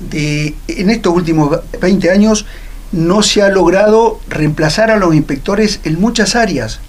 [0.00, 2.46] de, en estos últimos 20 años
[2.92, 6.80] no se ha logrado reemplazar a los inspectores en muchas áreas.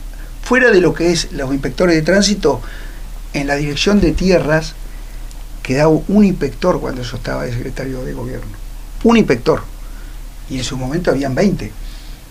[0.43, 2.61] Fuera de lo que es los inspectores de tránsito,
[3.33, 4.75] en la dirección de tierras
[5.67, 8.47] quedaba un inspector cuando yo estaba de secretario de gobierno.
[9.03, 9.61] Un inspector.
[10.49, 11.73] Y en su momento habían 20.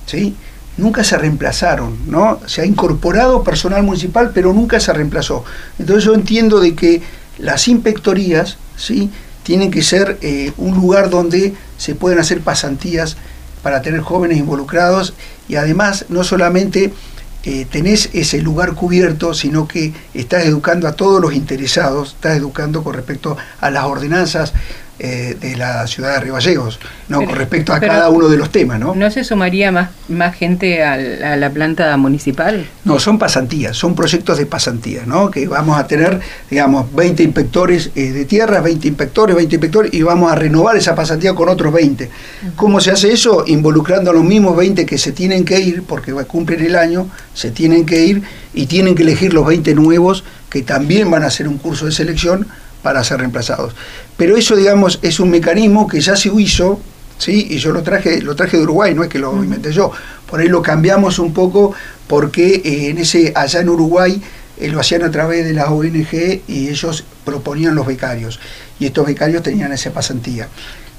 [0.06, 0.34] ¿sí?
[0.78, 2.40] Nunca se reemplazaron, ¿no?
[2.46, 5.44] Se ha incorporado personal municipal, pero nunca se reemplazó.
[5.78, 7.02] Entonces yo entiendo de que
[7.38, 9.10] las inspectorías, ¿sí?
[9.42, 13.18] tienen que ser eh, un lugar donde se pueden hacer pasantías
[13.62, 15.12] para tener jóvenes involucrados
[15.46, 16.92] y además no solamente
[17.46, 22.82] eh, tenés ese lugar cubierto, sino que estás educando a todos los interesados, estás educando
[22.82, 24.52] con respecto a las ordenanzas
[24.98, 27.18] eh, de la ciudad de Río Gallegos, ¿no?
[27.18, 28.80] con respecto a cada uno de los temas.
[28.80, 32.66] ¿No, ¿No se sumaría más, más gente a la planta municipal?
[32.84, 35.30] No, son pasantías, son proyectos de pasantías, ¿no?
[35.30, 40.02] que vamos a tener, digamos, 20 inspectores eh, de tierra, 20 inspectores, 20 inspectores, y
[40.02, 42.10] vamos a renovar esa pasantía con otros 20.
[42.56, 43.44] ¿Cómo se hace eso?
[43.46, 47.50] Involucrando a los mismos 20 que se tienen que ir, porque cumplen el año, se
[47.50, 48.22] tienen que ir
[48.54, 51.92] y tienen que elegir los 20 nuevos que también van a hacer un curso de
[51.92, 52.46] selección
[52.86, 53.74] para ser reemplazados.
[54.16, 56.78] Pero eso, digamos, es un mecanismo que ya se hizo,
[57.18, 57.48] ¿sí?
[57.50, 59.90] y yo lo traje, lo traje de Uruguay, no es que lo inventé yo.
[60.30, 61.74] Por ahí lo cambiamos un poco
[62.06, 64.22] porque eh, en ese, allá en Uruguay
[64.60, 68.38] eh, lo hacían a través de la ONG y ellos proponían los becarios.
[68.78, 70.46] Y estos becarios tenían esa pasantía.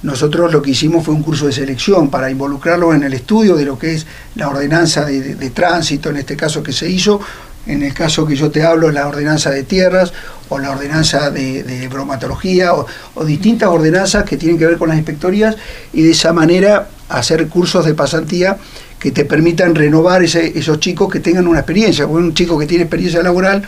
[0.03, 3.63] Nosotros lo que hicimos fue un curso de selección para involucrarlos en el estudio de
[3.63, 7.21] lo que es la ordenanza de tránsito, en este caso que se hizo,
[7.67, 10.13] en el caso que yo te hablo, la ordenanza de tierras
[10.49, 12.85] o la ordenanza de, bromatología o,
[13.25, 15.55] distintas ordenanzas que tienen que ver con las inspectorías
[15.93, 18.57] y de esa manera hacer cursos de pasantía
[18.99, 22.07] que te permitan renovar esos chicos que tengan una experiencia.
[22.07, 23.63] Porque un chico que tiene experiencia laboral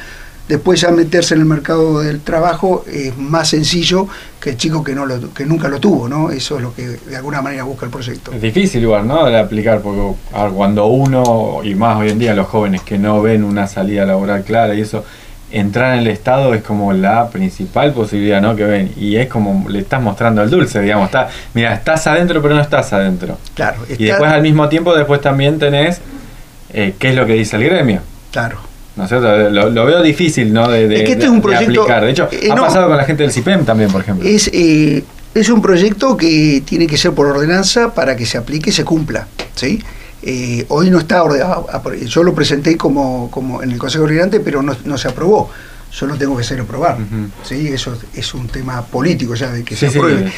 [0.50, 4.08] después ya meterse en el mercado del trabajo es más sencillo
[4.42, 6.32] que el chico que no lo, que nunca lo tuvo, ¿no?
[6.32, 8.34] Eso es lo que de alguna manera busca el proyecto.
[8.34, 9.26] Es difícil igual, ¿no?
[9.28, 10.18] De aplicar, porque
[10.56, 14.44] cuando uno, y más hoy en día los jóvenes que no ven una salida laboral
[14.44, 15.06] clara y eso,
[15.52, 18.56] entrar en el Estado es como la principal posibilidad, ¿no?
[18.56, 22.42] Que ven, y es como le estás mostrando el dulce, digamos, está, mira, estás adentro
[22.42, 23.38] pero no estás adentro.
[23.54, 23.78] Claro.
[23.88, 26.02] Y después al mismo tiempo, después también tenés
[26.74, 28.02] eh, qué es lo que dice el gremio.
[28.32, 28.68] Claro.
[29.00, 30.70] ¿No Lo, veo difícil, ¿no?
[30.70, 32.04] De, es que este es un proyecto, aplicar.
[32.04, 34.28] De hecho, eh, ha pasado con la gente del CIPEM también, por ejemplo.
[34.28, 38.72] Es, eh, es un proyecto que tiene que ser por ordenanza para que se aplique
[38.72, 39.82] y se cumpla, ¿sí?
[40.22, 41.68] Eh, hoy no está ordenado,
[42.06, 45.50] yo lo presenté como, como en el Consejo Deliberante, pero no, se aprobó.
[45.92, 46.98] Yo lo tengo que hacer aprobar.
[47.44, 47.70] ¿sí?
[47.70, 50.32] Eso es un tema político ya de que se apruebe.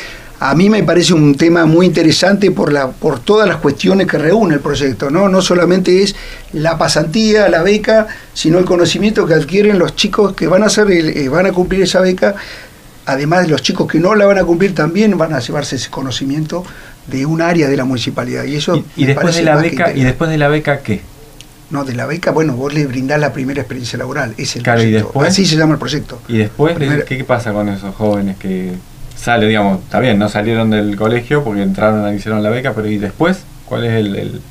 [0.43, 4.17] A mí me parece un tema muy interesante por, la, por todas las cuestiones que
[4.17, 5.11] reúne el proyecto.
[5.11, 5.29] ¿no?
[5.29, 6.15] no solamente es
[6.51, 10.89] la pasantía, la beca, sino el conocimiento que adquieren los chicos que van a, hacer,
[10.89, 12.33] eh, van a cumplir esa beca.
[13.05, 15.91] Además de los chicos que no la van a cumplir también van a llevarse ese
[15.91, 16.63] conocimiento
[17.05, 18.43] de un área de la municipalidad.
[18.45, 21.01] Y eso y, después de la beca, y después de la beca qué?
[21.69, 24.81] No, de la beca, bueno, vos le brindás la primera experiencia laboral, es el claro,
[24.81, 26.19] Y después, Así se llama el proyecto.
[26.27, 26.75] ¿Y después
[27.05, 28.73] qué pasa con esos jóvenes que
[29.21, 32.97] sale, digamos, está bien, no salieron del colegio porque entraron, hicieron la beca, pero ¿y
[32.97, 33.43] después?
[33.65, 34.41] ¿Cuál es el...?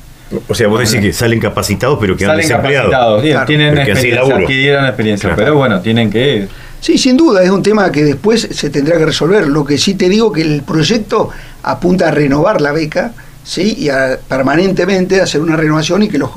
[0.47, 5.35] o sea, vos decís que salen capacitados, pero que salen capacitados, tienen experiencia, adquirieron experiencia,
[5.35, 6.47] pero bueno, tienen que...
[6.79, 9.45] Sí, sin duda, es un tema que después se tendrá que resolver.
[9.45, 11.29] Lo que sí te digo que el proyecto
[11.61, 13.11] apunta a renovar la beca,
[13.43, 13.75] ¿sí?
[13.77, 16.31] y a permanentemente hacer una renovación y que los,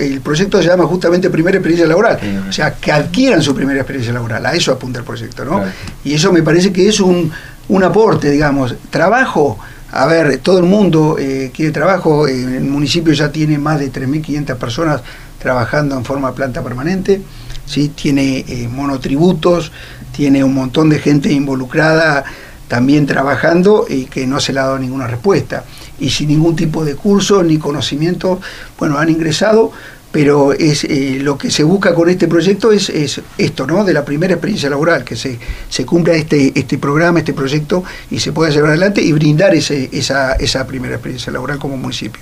[0.00, 2.18] el proyecto se llama justamente primera experiencia laboral,
[2.48, 5.62] o sea, que adquieran su primera experiencia laboral, a eso apunta el proyecto, ¿no?
[6.04, 7.30] Y eso me parece que es un,
[7.72, 8.74] un aporte, digamos.
[8.90, 9.58] Trabajo,
[9.92, 14.56] a ver, todo el mundo eh, quiere trabajo, el municipio ya tiene más de 3.500
[14.56, 15.00] personas
[15.38, 17.22] trabajando en forma planta permanente,
[17.64, 17.88] ¿sí?
[17.88, 19.72] tiene eh, monotributos,
[20.14, 22.24] tiene un montón de gente involucrada
[22.68, 25.64] también trabajando y que no se le ha dado ninguna respuesta.
[25.98, 28.40] y sin ningún tipo de curso ni conocimiento,
[28.78, 29.72] bueno, han ingresado,
[30.12, 33.82] pero es eh, lo que se busca con este proyecto es, es, esto, ¿no?
[33.84, 38.20] De la primera experiencia laboral, que se, se cumpla este, este programa, este proyecto y
[38.20, 42.20] se pueda llevar adelante y brindar ese, esa, esa primera experiencia laboral como municipio.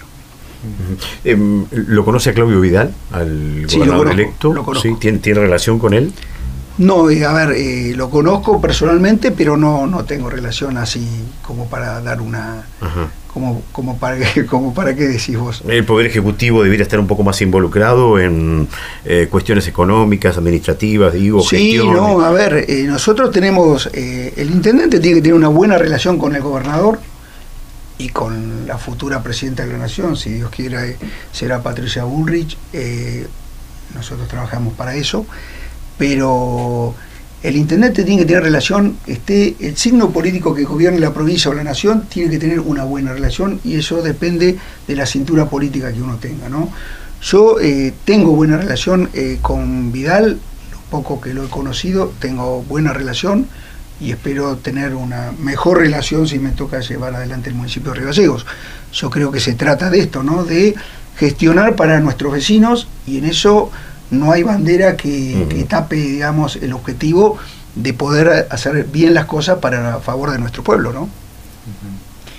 [1.25, 4.53] Em, ¿Lo conoce a Claudio Vidal, al Sí, lo gobernador conozco, electo?
[4.53, 4.81] lo.
[4.81, 4.95] ¿Sí?
[5.01, 6.13] ¿Tiene, ¿Tiene relación con él?
[6.81, 11.07] No, eh, a ver, eh, lo conozco personalmente, pero no, no tengo relación así
[11.43, 12.65] como para dar una...
[12.81, 13.09] Ajá.
[13.33, 14.17] Como, como, para,
[14.51, 15.63] como para qué decís vos.
[15.69, 18.67] El Poder Ejecutivo debería estar un poco más involucrado en
[19.05, 21.95] eh, cuestiones económicas, administrativas, digo, Sí, gestiones.
[21.95, 26.19] no, a ver, eh, nosotros tenemos, eh, el intendente tiene que tener una buena relación
[26.19, 26.99] con el gobernador
[27.99, 30.97] y con la futura presidenta de la nación, si Dios quiera, eh,
[31.31, 33.29] será Patricia Bullrich, eh,
[33.95, 35.25] nosotros trabajamos para eso,
[36.01, 36.95] pero
[37.43, 41.55] el intendente tiene que tener relación, esté el signo político que gobierne la provincia o
[41.55, 44.57] la nación, tiene que tener una buena relación y eso depende
[44.89, 46.71] de la cintura política que uno tenga, ¿no?
[47.21, 50.39] Yo eh, tengo buena relación eh, con Vidal,
[50.73, 53.47] lo poco que lo he conocido, tengo buena relación
[54.01, 58.07] y espero tener una mejor relación si me toca llevar adelante el municipio de Río
[58.07, 58.47] Gallegos.
[58.95, 60.45] Yo creo que se trata de esto, ¿no?
[60.45, 60.75] De
[61.19, 63.71] gestionar para nuestros vecinos y en eso
[64.11, 67.39] no hay bandera que, tape, digamos, el objetivo
[67.75, 71.09] de poder hacer bien las cosas para a favor de nuestro pueblo, ¿no?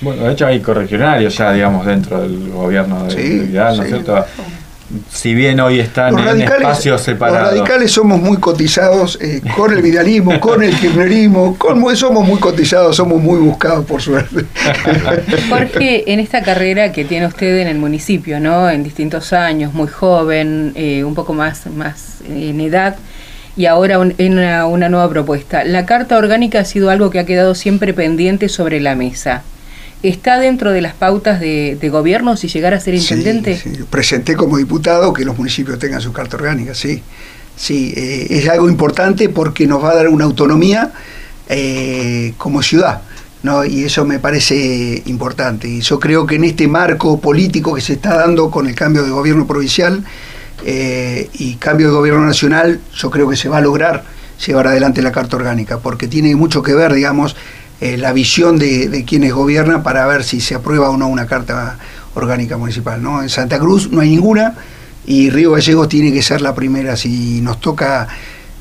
[0.02, 3.84] Bueno, de hecho hay corregionarios ya, digamos, dentro del gobierno de, Sí, de Vidal, ¿no
[3.84, 3.94] es sí.
[3.96, 4.26] cierto?
[5.12, 7.50] Si bien hoy están Los en radicales, espacios los separados.
[7.52, 12.96] radicales somos muy cotizados eh, con el vidalismo, con el kirchnerismo, con, somos muy cotizados,
[12.96, 14.46] somos muy buscados por suerte.
[15.50, 18.70] Jorge, en esta carrera que tiene usted en el municipio, ¿no?
[18.70, 22.96] En distintos años, muy joven, eh, un poco más, más en edad,
[23.58, 25.64] y ahora un- en una, una nueva propuesta.
[25.64, 29.44] La carta orgánica ha sido algo que ha quedado siempre pendiente sobre la mesa.
[30.04, 33.58] ¿Está dentro de las pautas de, de gobierno si llegara a ser intendente?
[33.58, 33.84] Sí, sí.
[33.90, 37.04] Presenté como diputado que los municipios tengan su carta orgánica, sí.
[37.56, 40.92] Sí, eh, es algo importante porque nos va a dar una autonomía
[41.50, 43.02] eh, como ciudad.
[43.44, 43.66] ¿no?
[43.66, 45.68] Y eso me parece importante.
[45.68, 49.04] Y yo creo que en este marco político que se está dando con el cambio
[49.04, 50.04] de gobierno provincial
[50.66, 54.04] eh, y cambio de gobierno nacional, yo creo que se va a lograr
[54.46, 57.36] llevar adelante la Carta Orgánica, porque tiene mucho que ver, digamos,
[57.82, 61.80] eh, la visión de, quienes gobiernan para ver si se aprueba o no una Carta
[62.14, 63.02] Orgánica Municipal.
[63.02, 63.24] ¿no?
[63.24, 64.54] En Santa Cruz no hay ninguna
[65.08, 66.96] y Río Gallegos tiene que ser la primera.
[66.96, 68.08] Si nos toca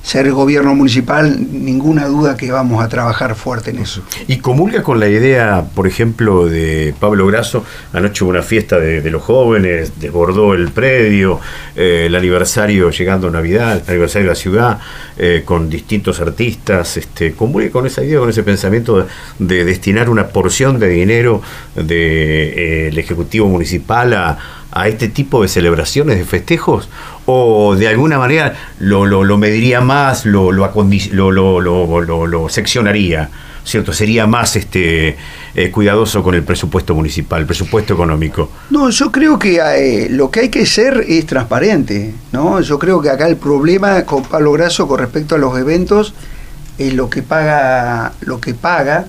[0.03, 4.03] ser gobierno municipal, ninguna duda que vamos a trabajar fuerte en eso.
[4.27, 7.65] Y comulga con la idea, por ejemplo, de Pablo Grasso.
[7.93, 11.41] Anoche hubo una fiesta de, de los jóvenes, desbordó el predio,
[11.77, 14.79] eh, el aniversario llegando Navidad, el aniversario de la ciudad,
[15.19, 16.97] eh, con distintos artistas.
[16.97, 19.07] Este, comulga con esa idea, con ese pensamiento de,
[19.39, 21.43] de destinar una porción de dinero
[21.75, 24.39] del Ejecutivo Municipal a,
[24.72, 26.88] a este tipo de celebraciones, de festejos,
[27.26, 30.70] o de alguna manera lo, lo, lo mediría más, lo, lo,
[31.61, 33.30] lo- lo seccionaría,
[33.64, 33.92] ¿cierto?
[33.92, 35.16] Sería más este
[35.54, 38.50] eh, cuidadoso con el presupuesto municipal, el presupuesto económico.
[38.70, 42.61] No, yo creo que eh, lo que hay que ser es transparente, ¿no?
[42.61, 46.14] Yo creo que acá el problema con Pablo Grasso con respecto a los eventos
[46.78, 49.06] es lo que paga, lo que paga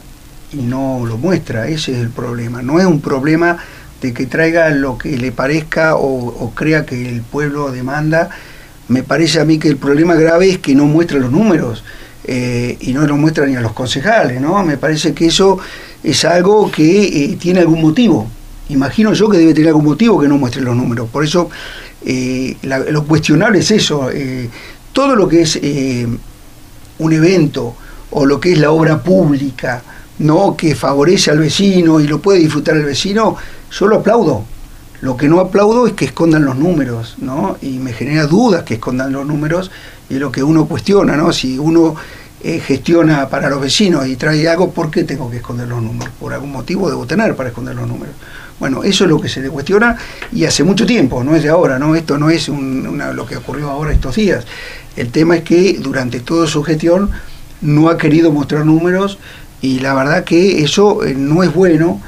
[0.52, 2.62] y no lo muestra, ese es el problema.
[2.62, 3.58] No es un problema
[4.02, 8.30] de que traiga lo que le parezca o, crea que el pueblo demanda.
[8.88, 11.84] Me parece a mí que el problema grave es que no muestra los números
[12.26, 14.64] eh, y no lo muestra ni a los concejales, ¿no?
[14.64, 15.60] Me parece que eso
[16.04, 18.28] es algo que eh, tiene algún motivo.
[18.70, 21.08] Imagino yo que debe tener algún motivo que no muestre los números.
[21.10, 21.50] Por eso
[22.06, 24.10] eh, la- lo cuestionable es eso.
[24.12, 24.50] eh,
[24.94, 25.58] todo lo que es
[27.00, 27.76] un evento
[28.12, 29.82] o lo que es la obra pública,
[30.20, 33.38] no que favorece al vecino y lo puede disfrutar el vecino,
[33.72, 34.44] yo lo aplaudo.
[35.02, 37.58] Lo que no aplaudo es que escondan los números, ¿no?
[37.62, 39.72] Y me genera dudas que escondan los números
[40.10, 41.32] y lo que uno cuestiona, ¿no?
[41.34, 41.96] Si uno
[42.44, 46.14] eh, gestiona para los vecinos y trae algo, ¿por qué tengo que esconder los números?
[46.20, 48.14] Por algún motivo debo tener para esconder los números.
[48.60, 49.98] Bueno, eso es lo que se le cuestiona
[50.32, 51.96] y hace mucho tiempo, no es de ahora, ¿no?
[51.96, 54.46] Esto no es un- una- lo que ocurrió ahora estos días.
[54.96, 57.10] El tema es que durante toda su gestión
[57.62, 59.18] no ha querido mostrar números
[59.64, 62.00] y la verdad que eso eh, no es bueno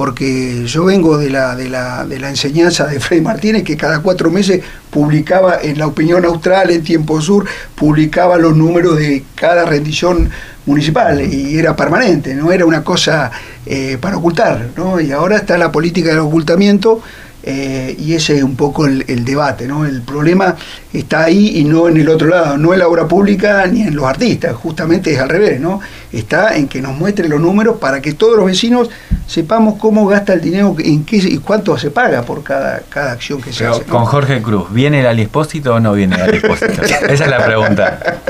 [0.00, 4.00] porque yo vengo de la, de la, de la enseñanza de Freddy Martínez que cada
[4.00, 9.66] cuatro meses publicaba en la opinión austral, en Tiempo Sur, publicaba los números de cada
[9.66, 10.30] rendición
[10.64, 13.30] municipal y era permanente, no era una cosa
[13.66, 14.98] eh, para ocultar, ¿no?
[14.98, 17.02] Y ahora está la política del ocultamiento
[17.42, 19.86] Eh, y ese es un poco el, el, debate, ¿no?
[19.86, 20.56] El problema
[20.92, 23.96] está ahí y no en el otro lado, no en la obra pública ni en
[23.96, 25.80] los artistas, justamente es al revés, ¿no?
[26.12, 28.90] Está en que nos muestren los números para que todos los vecinos
[29.26, 33.40] sepamos cómo gasta el dinero en qué, y cuánto se paga por cada, cada acción
[33.40, 33.84] que se hace.
[33.84, 36.82] Con Jorge Cruz, ¿viene el alispósito o no viene el alispósito?
[36.82, 38.20] Esa es la pregunta.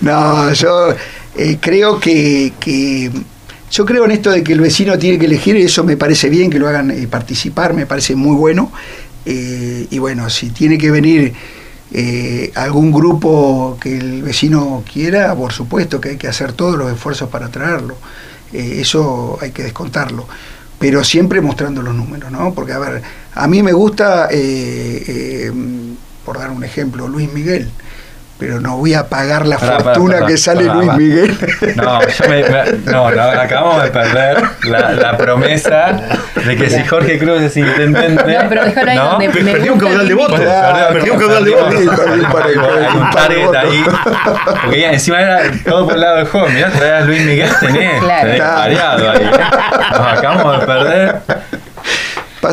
[0.00, 0.94] No, yo
[1.36, 3.10] eh, creo que, que
[3.70, 6.28] yo creo en esto de que el vecino tiene que elegir, y eso me parece
[6.28, 8.72] bien que lo hagan eh, participar, me parece muy bueno.
[9.26, 11.34] Eh, y bueno, si tiene que venir
[11.92, 16.90] eh, algún grupo que el vecino quiera, por supuesto que hay que hacer todos los
[16.92, 17.96] esfuerzos para traerlo.
[18.52, 20.26] eso hay que descontarlo.
[20.78, 22.54] Pero siempre mostrando los números, ¿no?
[22.54, 23.02] Porque, a ver,
[23.34, 24.28] a mí me gusta,
[26.24, 27.68] por dar un ejemplo, Luis Miguel
[28.38, 31.36] pero no voy a pagar la fortuna que sale Luis Miguel.
[31.76, 32.42] No, yo me,
[32.90, 36.00] no, no, acabamos de perder la, la, promesa
[36.46, 38.32] de que si Jorge Cruz es intendente.
[38.38, 39.10] No, pero déjalo ahí ¿no?
[39.10, 40.40] donde me Perdió un caudal de votos.
[40.92, 41.74] Perdió un caudal de votos.
[41.74, 43.84] Hay un target ahí.
[44.64, 46.48] Porque ya, encima era todo por el lado del juego.
[46.48, 48.26] Mirá, traías a Luis Miguel, tenés, Claro.
[48.26, 49.22] tenés variado ahí.
[49.22, 49.30] ¿eh?
[49.90, 50.77] Nos acabamos de perder.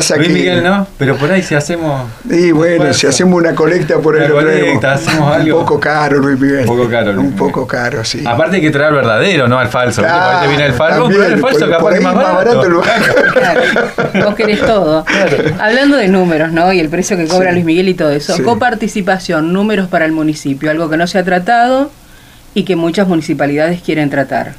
[0.08, 2.08] Pasa Luis que, Miguel no, pero por ahí si hacemos.
[2.30, 4.60] Y bueno, si hacemos una colecta por ahí lo traemos.
[4.60, 5.58] colecta, hacemos algo.
[5.60, 6.60] Un poco caro, Luis Miguel.
[6.60, 7.38] Un poco caro, Luis Un Miguel.
[7.38, 8.22] poco caro, sí.
[8.26, 10.02] Aparte hay que traer al verdadero, no al falso.
[10.02, 10.16] ¿viste?
[10.16, 12.04] Por ahí te viene el falso, también, pero el falso por- capaz por que ahí
[12.04, 12.68] es más barato.
[12.68, 12.80] lo-
[13.32, 13.60] Claro,
[14.24, 15.04] vos querés todo.
[15.58, 16.72] Hablando de números, ¿no?
[16.72, 17.54] Y el precio que cobra Sí.
[17.54, 18.34] Luis Miguel y todo eso.
[18.36, 18.42] Sí.
[18.42, 21.90] Coparticipación, números para el municipio, algo que no se ha tratado
[22.54, 24.52] y que muchas municipalidades quieren tratar.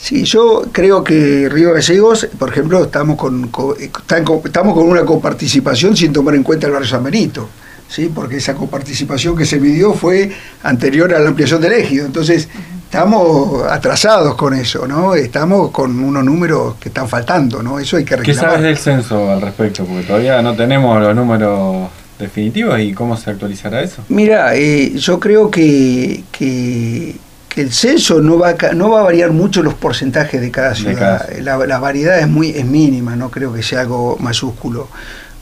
[0.00, 4.88] Sí, yo creo que Río Gallegos, por ejemplo, estamos con, co- están co- estamos con
[4.88, 7.48] una coparticipación sin tomar en cuenta el barrio San Benito,
[7.88, 8.10] ¿sí?
[8.14, 10.30] porque esa coparticipación que se midió fue
[10.62, 12.06] anterior a la ampliación del ejido.
[12.06, 12.48] Entonces,
[12.84, 15.14] estamos atrasados con eso, ¿no?
[15.16, 17.80] Estamos con unos números que están faltando, ¿no?
[17.80, 18.44] Eso hay que ¿Qué reclamar.
[18.52, 19.84] sabes del censo al respecto?
[19.84, 21.88] Porque todavía no tenemos los números
[22.20, 24.02] definitivos y cómo se actualizará eso.
[24.08, 27.16] Mira, eh, yo creo que, que
[27.62, 30.74] el censo no va, a, no va a variar mucho los porcentajes de cada De
[30.76, 31.26] ciudad.
[31.28, 34.88] cada- La, la variedad es muy es mínima, no creo que sea algo mayúsculo.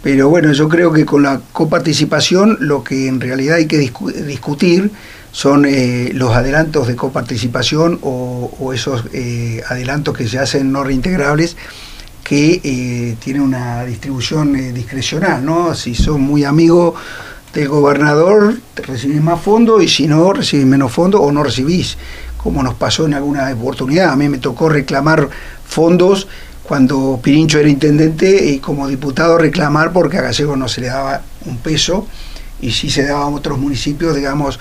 [0.03, 4.13] Pero bueno, yo creo que con la coparticipación lo que en realidad hay que discu-
[4.13, 4.91] discutir
[5.33, 10.83] son eh, los adelantos de coparticipación o, o esos eh, adelantos que se hacen no
[10.85, 11.57] reintegrables
[12.25, 15.75] que eh, tienen una distribución discrecional, ¿no?
[15.75, 16.95] Si son muy amigos
[17.61, 21.97] del gobernador, te recibís más fondos y si no, recibís menos fondos o no recibís,
[22.37, 24.11] como nos pasó en alguna oportunidad.
[24.11, 25.29] A mí me tocó reclamar
[25.67, 26.29] fondos
[26.63, 31.23] cuando Pirincho era intendente y como diputado reclamar porque a Gallego no se le daba
[31.47, 32.07] un peso
[32.61, 34.59] y sí se daba a otros municipios, digamos,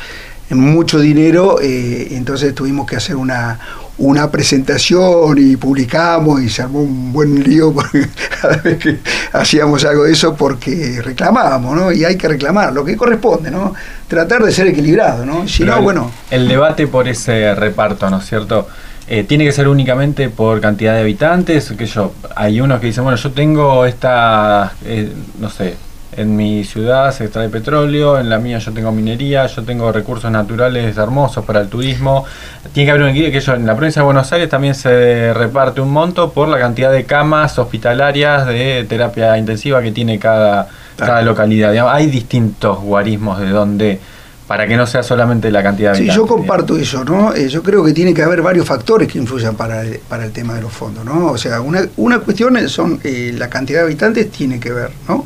[0.52, 3.60] mucho dinero, eh, entonces tuvimos que hacer una,
[3.98, 8.08] una presentación y publicamos y se armó un buen lío porque
[8.42, 8.98] cada vez que
[9.34, 11.92] hacíamos algo de eso porque reclamábamos, ¿no?
[11.92, 13.74] Y hay que reclamar lo que corresponde, ¿no?
[14.08, 15.48] Tratar de ser equilibrado, ¿no?
[15.48, 18.68] Si Pero no, el- bueno, El debate por ese reparto, ¿no es cierto?
[19.08, 23.04] Eh, tiene que ser únicamente por cantidad de habitantes, que yo, hay unos que dicen,
[23.04, 25.76] bueno, yo tengo esta, eh, no sé,
[26.18, 30.32] en mi ciudad se extrae petróleo, en la mía yo tengo minería, yo tengo recursos
[30.32, 32.26] naturales hermosos para el turismo.
[32.74, 35.34] Tiene que haber un equilibrio que yo, en la provincia de Buenos Aires también se
[35.34, 40.68] reparte un monto por la cantidad de camas hospitalarias de terapia intensiva que tiene cada,
[40.98, 41.72] cada localidad.
[41.72, 44.00] Digamos, hay distintos guarismos de donde
[44.48, 47.34] para que no sea solamente la cantidad de Sí, yo comparto eso, ¿no?
[47.34, 50.32] Eh, yo creo que tiene que haber varios factores que influyan para el, para el
[50.32, 51.32] tema de los fondos, ¿no?
[51.32, 55.26] O sea, una, una cuestión son eh, la cantidad de habitantes tiene que ver, ¿no?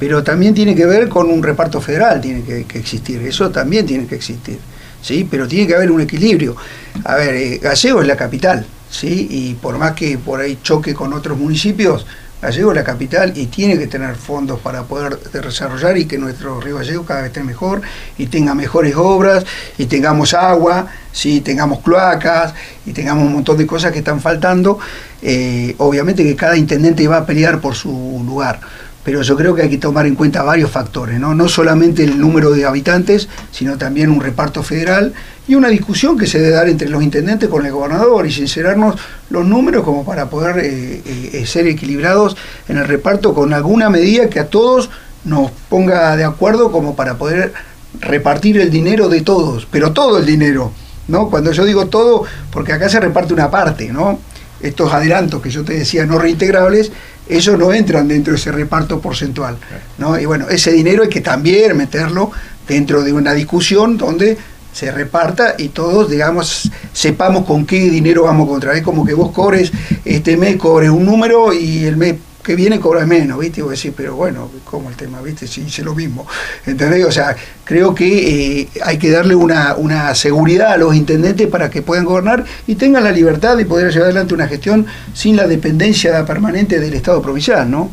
[0.00, 4.06] Pero también tiene que ver con un reparto federal, tiene que, existir, eso también tiene
[4.06, 4.58] que existir,
[5.02, 5.28] ¿sí?
[5.30, 6.56] Pero tiene que haber un equilibrio.
[7.04, 9.28] A ver, eh, Gallego es la capital, ¿sí?
[9.30, 12.06] Y por más que por ahí choque con otros municipios,
[12.40, 16.58] Gallego es la capital y tiene que tener fondos para poder desarrollar y que nuestro
[16.60, 17.82] río Gallego cada vez esté mejor
[18.16, 19.44] y tenga mejores obras
[19.76, 21.42] y tengamos agua, ¿sí?
[21.42, 22.54] tengamos cloacas
[22.86, 24.78] y tengamos un montón de cosas que están faltando.
[25.20, 28.60] Eh, obviamente que cada intendente va a pelear por su lugar,
[29.04, 31.34] pero yo creo que hay que tomar en cuenta varios factores, ¿no?
[31.34, 35.14] no solamente el número de habitantes, sino también un reparto federal
[35.48, 38.96] y una discusión que se debe dar entre los intendentes con el gobernador y sincerarnos
[39.30, 42.36] los números como para poder eh, eh, ser equilibrados
[42.68, 44.90] en el reparto con alguna medida que a todos
[45.24, 47.52] nos ponga de acuerdo como para poder
[48.00, 50.72] repartir el dinero de todos, pero todo el dinero,
[51.08, 51.28] ¿no?
[51.28, 54.20] Cuando yo digo todo, porque acá se reparte una parte, ¿no?
[54.60, 56.92] Estos adelantos que yo te decía no reintegrables,
[57.30, 59.56] ellos no entran dentro de ese reparto porcentual,
[59.98, 60.18] ¿no?
[60.18, 62.30] Y bueno, ese dinero hay que también meterlo
[62.66, 64.36] dentro de una discusión donde
[64.72, 68.78] se reparta y todos, digamos, sepamos con qué dinero vamos a contraer.
[68.78, 69.72] Es como que vos cobres,
[70.04, 73.60] este mes cobres un número y el mes que viene cobra menos, ¿viste?
[73.60, 75.46] Y vos decís, pero bueno, ¿cómo el tema, viste?
[75.46, 76.26] Si hice lo mismo,
[76.66, 77.04] ¿entendés?
[77.04, 81.70] O sea, creo que eh, hay que darle una, una seguridad a los intendentes para
[81.70, 85.46] que puedan gobernar y tengan la libertad de poder llevar adelante una gestión sin la
[85.46, 87.90] dependencia permanente del Estado provincial, ¿no?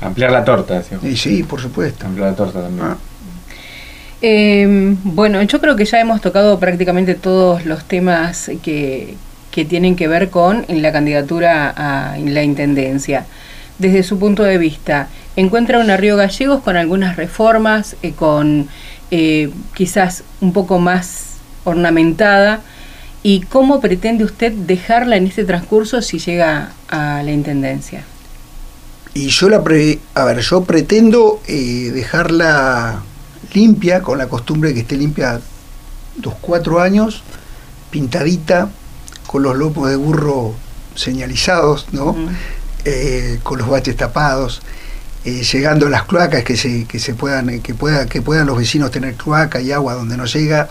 [0.00, 1.04] Ampliar la torta, decimos.
[1.04, 2.06] Y sí, por supuesto.
[2.06, 2.86] Ampliar la torta también.
[2.86, 2.96] Ah.
[4.20, 9.16] Eh, bueno, yo creo que ya hemos tocado prácticamente todos los temas que,
[9.54, 13.24] que tienen que ver con la candidatura a la intendencia.
[13.78, 18.68] Desde su punto de vista, ¿encuentra una Río Gallegos con algunas reformas, eh, con
[19.12, 22.62] eh, quizás un poco más ornamentada?
[23.22, 28.02] ¿Y cómo pretende usted dejarla en este transcurso si llega a la intendencia?
[29.14, 33.02] Y yo la pre- a ver, yo pretendo eh, dejarla
[33.52, 35.40] limpia, con la costumbre de que esté limpia
[36.16, 37.22] dos, cuatro años,
[37.90, 38.68] pintadita,
[39.34, 40.54] con los lomos de burro
[40.94, 42.14] señalizados, ¿no?
[42.84, 44.62] Eh, con los baches tapados,
[45.24, 48.56] eh, llegando a las cloacas que se, que se puedan, que pueda, que puedan los
[48.56, 50.68] vecinos tener cloaca y agua donde no llega,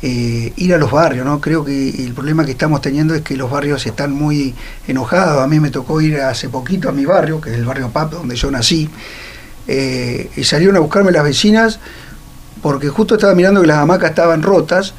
[0.00, 1.38] eh, ir a los barrios, ¿no?
[1.38, 4.54] Creo que el problema que estamos teniendo es que los barrios están muy
[4.86, 5.42] enojados.
[5.42, 8.12] A mí me tocó ir hace poquito a mi barrio, que es el barrio PAP,
[8.12, 8.88] donde yo nací,
[9.66, 11.78] y salieron a buscarme las vecinas
[12.62, 14.94] porque justo estaba mirando que las hamacas estaban rotas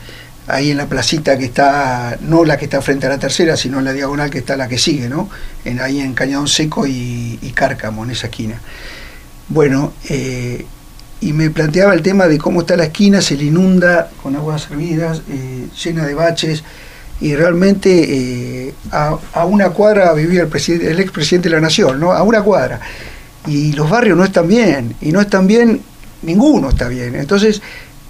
[0.49, 3.79] ahí en la placita que está, no la que está frente a la tercera, sino
[3.79, 5.29] en la diagonal que está la que sigue, ¿no?
[5.63, 8.59] En, ahí en Cañadón Seco y, y Cárcamo, en esa esquina.
[9.47, 10.65] Bueno, eh,
[11.21, 14.63] y me planteaba el tema de cómo está la esquina, se le inunda con aguas
[14.63, 16.63] servidas, eh, llena de baches,
[17.21, 21.99] y realmente eh, a, a una cuadra vivía el, presidente, el expresidente de la Nación,
[21.99, 22.11] ¿no?
[22.11, 22.79] A una cuadra.
[23.45, 25.81] Y los barrios no están bien, y no están bien,
[26.21, 27.15] ninguno está bien.
[27.15, 27.61] Entonces,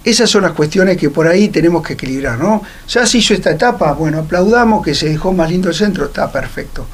[0.03, 2.61] esas son las cuestiones que por ahí tenemos que equilibrar, ¿no?
[2.87, 6.31] Ya se hizo esta etapa, bueno, aplaudamos que se dejó más lindo el centro, está
[6.31, 6.85] perfecto.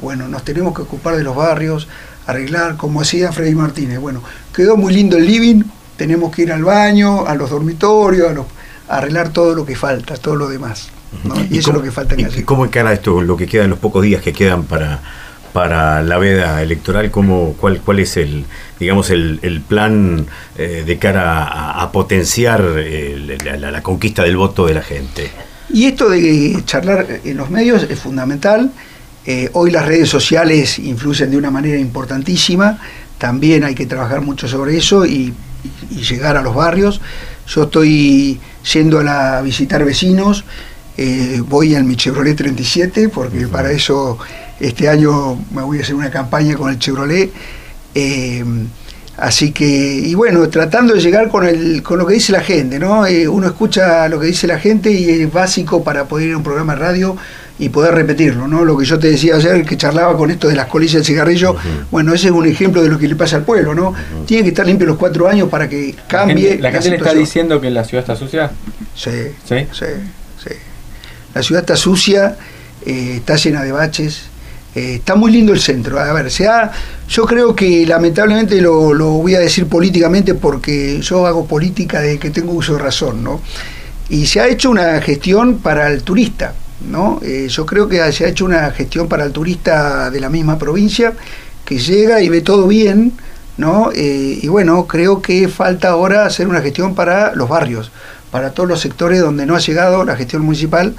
[0.00, 1.86] Bueno, nos tenemos que ocupar de los barrios,
[2.26, 4.22] arreglar, como decía Freddy Martínez, bueno,
[4.54, 5.62] quedó muy lindo el living,
[5.96, 8.46] tenemos que ir al baño, a los dormitorios, a, los-
[8.88, 10.88] a arreglar todo lo que falta, todo lo demás.
[11.24, 11.34] ¿no?
[11.50, 12.28] Y, eso es lo que falta en.
[12.36, 15.00] ¿Y cómo encara esto, lo que queda en los pocos días que quedan para,
[15.52, 17.10] para la veda electoral?
[17.10, 18.44] ¿Cómo, cuál, ¿Cuál es el,
[18.78, 20.26] digamos, el, el plan
[20.56, 25.30] eh, de cara a, potenciar eh, la, conquista del voto de la gente?
[25.72, 28.70] Y esto de charlar en los medios es fundamental.
[29.24, 32.78] Eh, hoy las redes sociales influyen de una manera importantísima.
[33.18, 35.34] También hay que trabajar mucho sobre eso y,
[35.90, 37.00] llegar a los barrios.
[37.48, 38.38] Yo estoy
[38.72, 40.44] yendo a visitar vecinos.
[40.96, 44.18] Eh, voy en mi Chevrolet 37 porque para eso
[44.60, 47.30] este año me voy a hacer una campaña con el Chevrolet.
[47.94, 48.44] Eh,
[49.18, 52.78] Así que, y bueno, tratando de llegar con, el, con lo que dice la gente,
[52.78, 53.06] ¿no?
[53.06, 56.36] Eh, uno escucha lo que dice la gente y es básico para poder ir a
[56.36, 57.16] un programa de radio
[57.58, 58.62] y poder repetirlo, ¿no?
[58.66, 61.56] Lo que yo te decía ayer, que charlaba con esto de las colillas del cigarrillo,
[61.90, 63.94] bueno, ese es un ejemplo de lo que le pasa al pueblo, ¿no?
[64.26, 66.48] Tiene que estar limpio los cuatro años para que La cambie.
[66.48, 68.50] gente, la gente le está diciendo que la ciudad está sucia.
[68.94, 69.10] ¿Sí?
[69.48, 69.86] sí, sí.
[71.36, 72.34] La ciudad está sucia,
[72.86, 74.22] eh, está llena de baches,
[74.74, 76.00] eh, está muy lindo el centro.
[76.00, 76.48] A ver, se
[77.10, 82.18] yo creo que lamentablemente lo, lo voy a decir políticamente porque yo hago política de
[82.18, 83.42] que tengo uso de razón, ¿no?
[84.08, 86.54] Y se ha hecho una gestión para el turista,
[86.90, 87.20] ¿no?
[87.22, 90.56] Eh, yo creo que se ha hecho una gestión para el turista de la misma
[90.58, 91.12] provincia
[91.66, 93.12] que llega y ve todo bien,
[93.58, 93.90] ¿no?
[93.94, 97.92] Y bueno, creo que falta ahora hacer una gestión para los barrios,
[98.30, 100.94] para todos los sectores donde no ha llegado la gestión municipal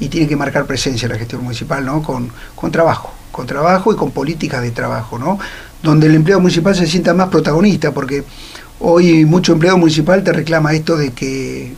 [0.00, 2.02] y tiene que marcar presencia la gestión municipal, ¿no?
[2.02, 5.38] Con, con trabajo, con trabajo y con políticas de trabajo, ¿no?
[5.82, 8.24] Donde el empleado municipal se sienta más protagonista, porque
[8.80, 11.74] hoy mucho empleado municipal te reclama esto de que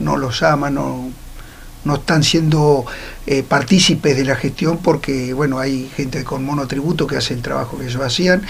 [0.00, 1.10] no los llaman, no,
[1.84, 2.84] no están siendo
[3.26, 7.78] eh, partícipes de la gestión porque, bueno, hay gente con monotributo que hace el trabajo
[7.78, 8.42] que ellos hacían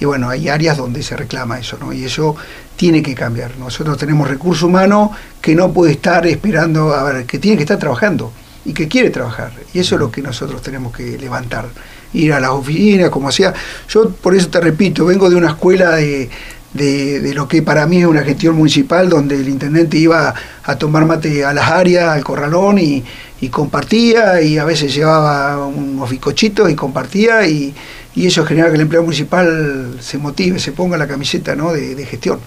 [0.00, 1.92] y, bueno, hay áreas donde se reclama eso, ¿no?
[1.92, 2.34] Y eso
[2.74, 3.58] tiene que cambiar.
[3.58, 7.78] Nosotros tenemos recurso humano que no puede estar esperando, a ver, que tiene que estar
[7.78, 8.32] trabajando
[8.64, 9.52] y que quiere trabajar.
[9.74, 11.66] Y eso es lo que nosotros tenemos que levantar.
[12.12, 13.54] Ir a las oficinas, como sea.
[13.88, 16.28] Yo, por eso te repito, vengo de una escuela de,
[16.74, 20.76] de, de lo que para mí es una gestión municipal donde el intendente iba a
[20.76, 23.02] tomar mate a las áreas, al corralón y,
[23.40, 27.74] y compartía y a veces llevaba unos bizcochitos y compartía y,
[28.14, 31.72] y eso genera que el empleado municipal se motive, se ponga la camiseta ¿no?
[31.72, 32.40] de, de gestión.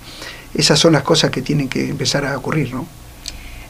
[0.53, 2.87] Esas son las cosas que tienen que empezar a ocurrir, ¿no?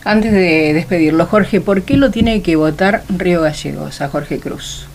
[0.05, 4.85] Antes de despedirlo, Jorge, ¿por qué lo tiene que votar Río Gallegos a Jorge Cruz?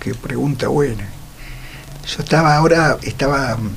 [0.00, 1.08] Qué pregunta buena.
[2.06, 3.70] Yo estaba ahora, estaba mm,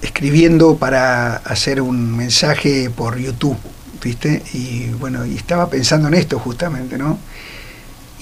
[0.00, 3.58] escribiendo para hacer un mensaje por YouTube,
[4.00, 4.44] ¿viste?
[4.52, 7.18] Y bueno, y estaba pensando en esto justamente, ¿no?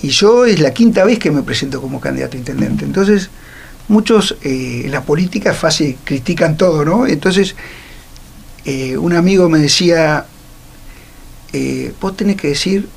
[0.02, 2.86] Y yo es la quinta vez que me presento como candidato a intendente.
[2.86, 3.28] Entonces,
[3.88, 7.06] muchos eh, en la política fácil critican todo, ¿no?
[7.06, 7.54] Entonces,
[8.64, 10.26] eh, un amigo me decía,
[11.52, 12.88] eh, vos tenés que decir,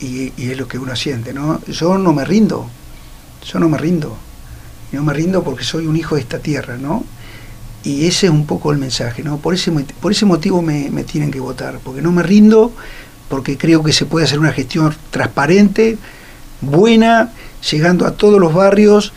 [0.00, 1.60] y, es lo que uno siente, ¿no?
[1.66, 2.66] Yo no me rindo,
[3.44, 4.16] yo no me rindo,
[4.90, 7.04] no me rindo porque soy un hijo de esta tierra, ¿no?
[7.84, 9.38] Y ese es un poco el mensaje, ¿no?
[9.38, 12.72] Por ese, por ese motivo me, me tienen que votar, porque no me rindo,
[13.28, 15.98] porque creo que se puede hacer una gestión transparente,
[16.60, 17.32] buena,
[17.70, 19.12] llegando a todos los barrios,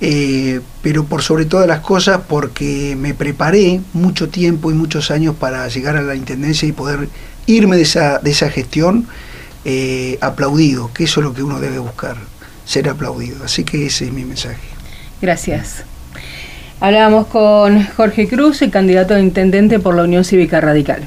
[0.00, 5.34] eh, pero por sobre todas las cosas porque me preparé mucho tiempo y muchos años
[5.36, 7.08] para llegar a la Intendencia y poder
[7.46, 9.06] irme de esa, de esa gestión
[9.64, 12.16] eh, aplaudido, que eso es lo que uno debe buscar,
[12.64, 13.44] ser aplaudido.
[13.44, 14.68] Así que ese es mi mensaje.
[15.20, 15.84] Gracias.
[16.80, 21.06] Hablábamos con Jorge Cruz, el candidato a intendente por la Unión Cívica Radical.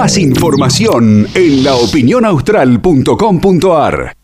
[0.00, 4.16] Más información en laopinionaustral.com.ar.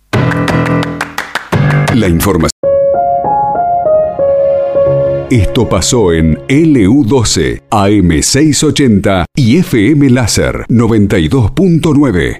[1.95, 2.51] La información.
[5.29, 12.35] Esto pasó en LU12, AM680 y FM Láser 92.9.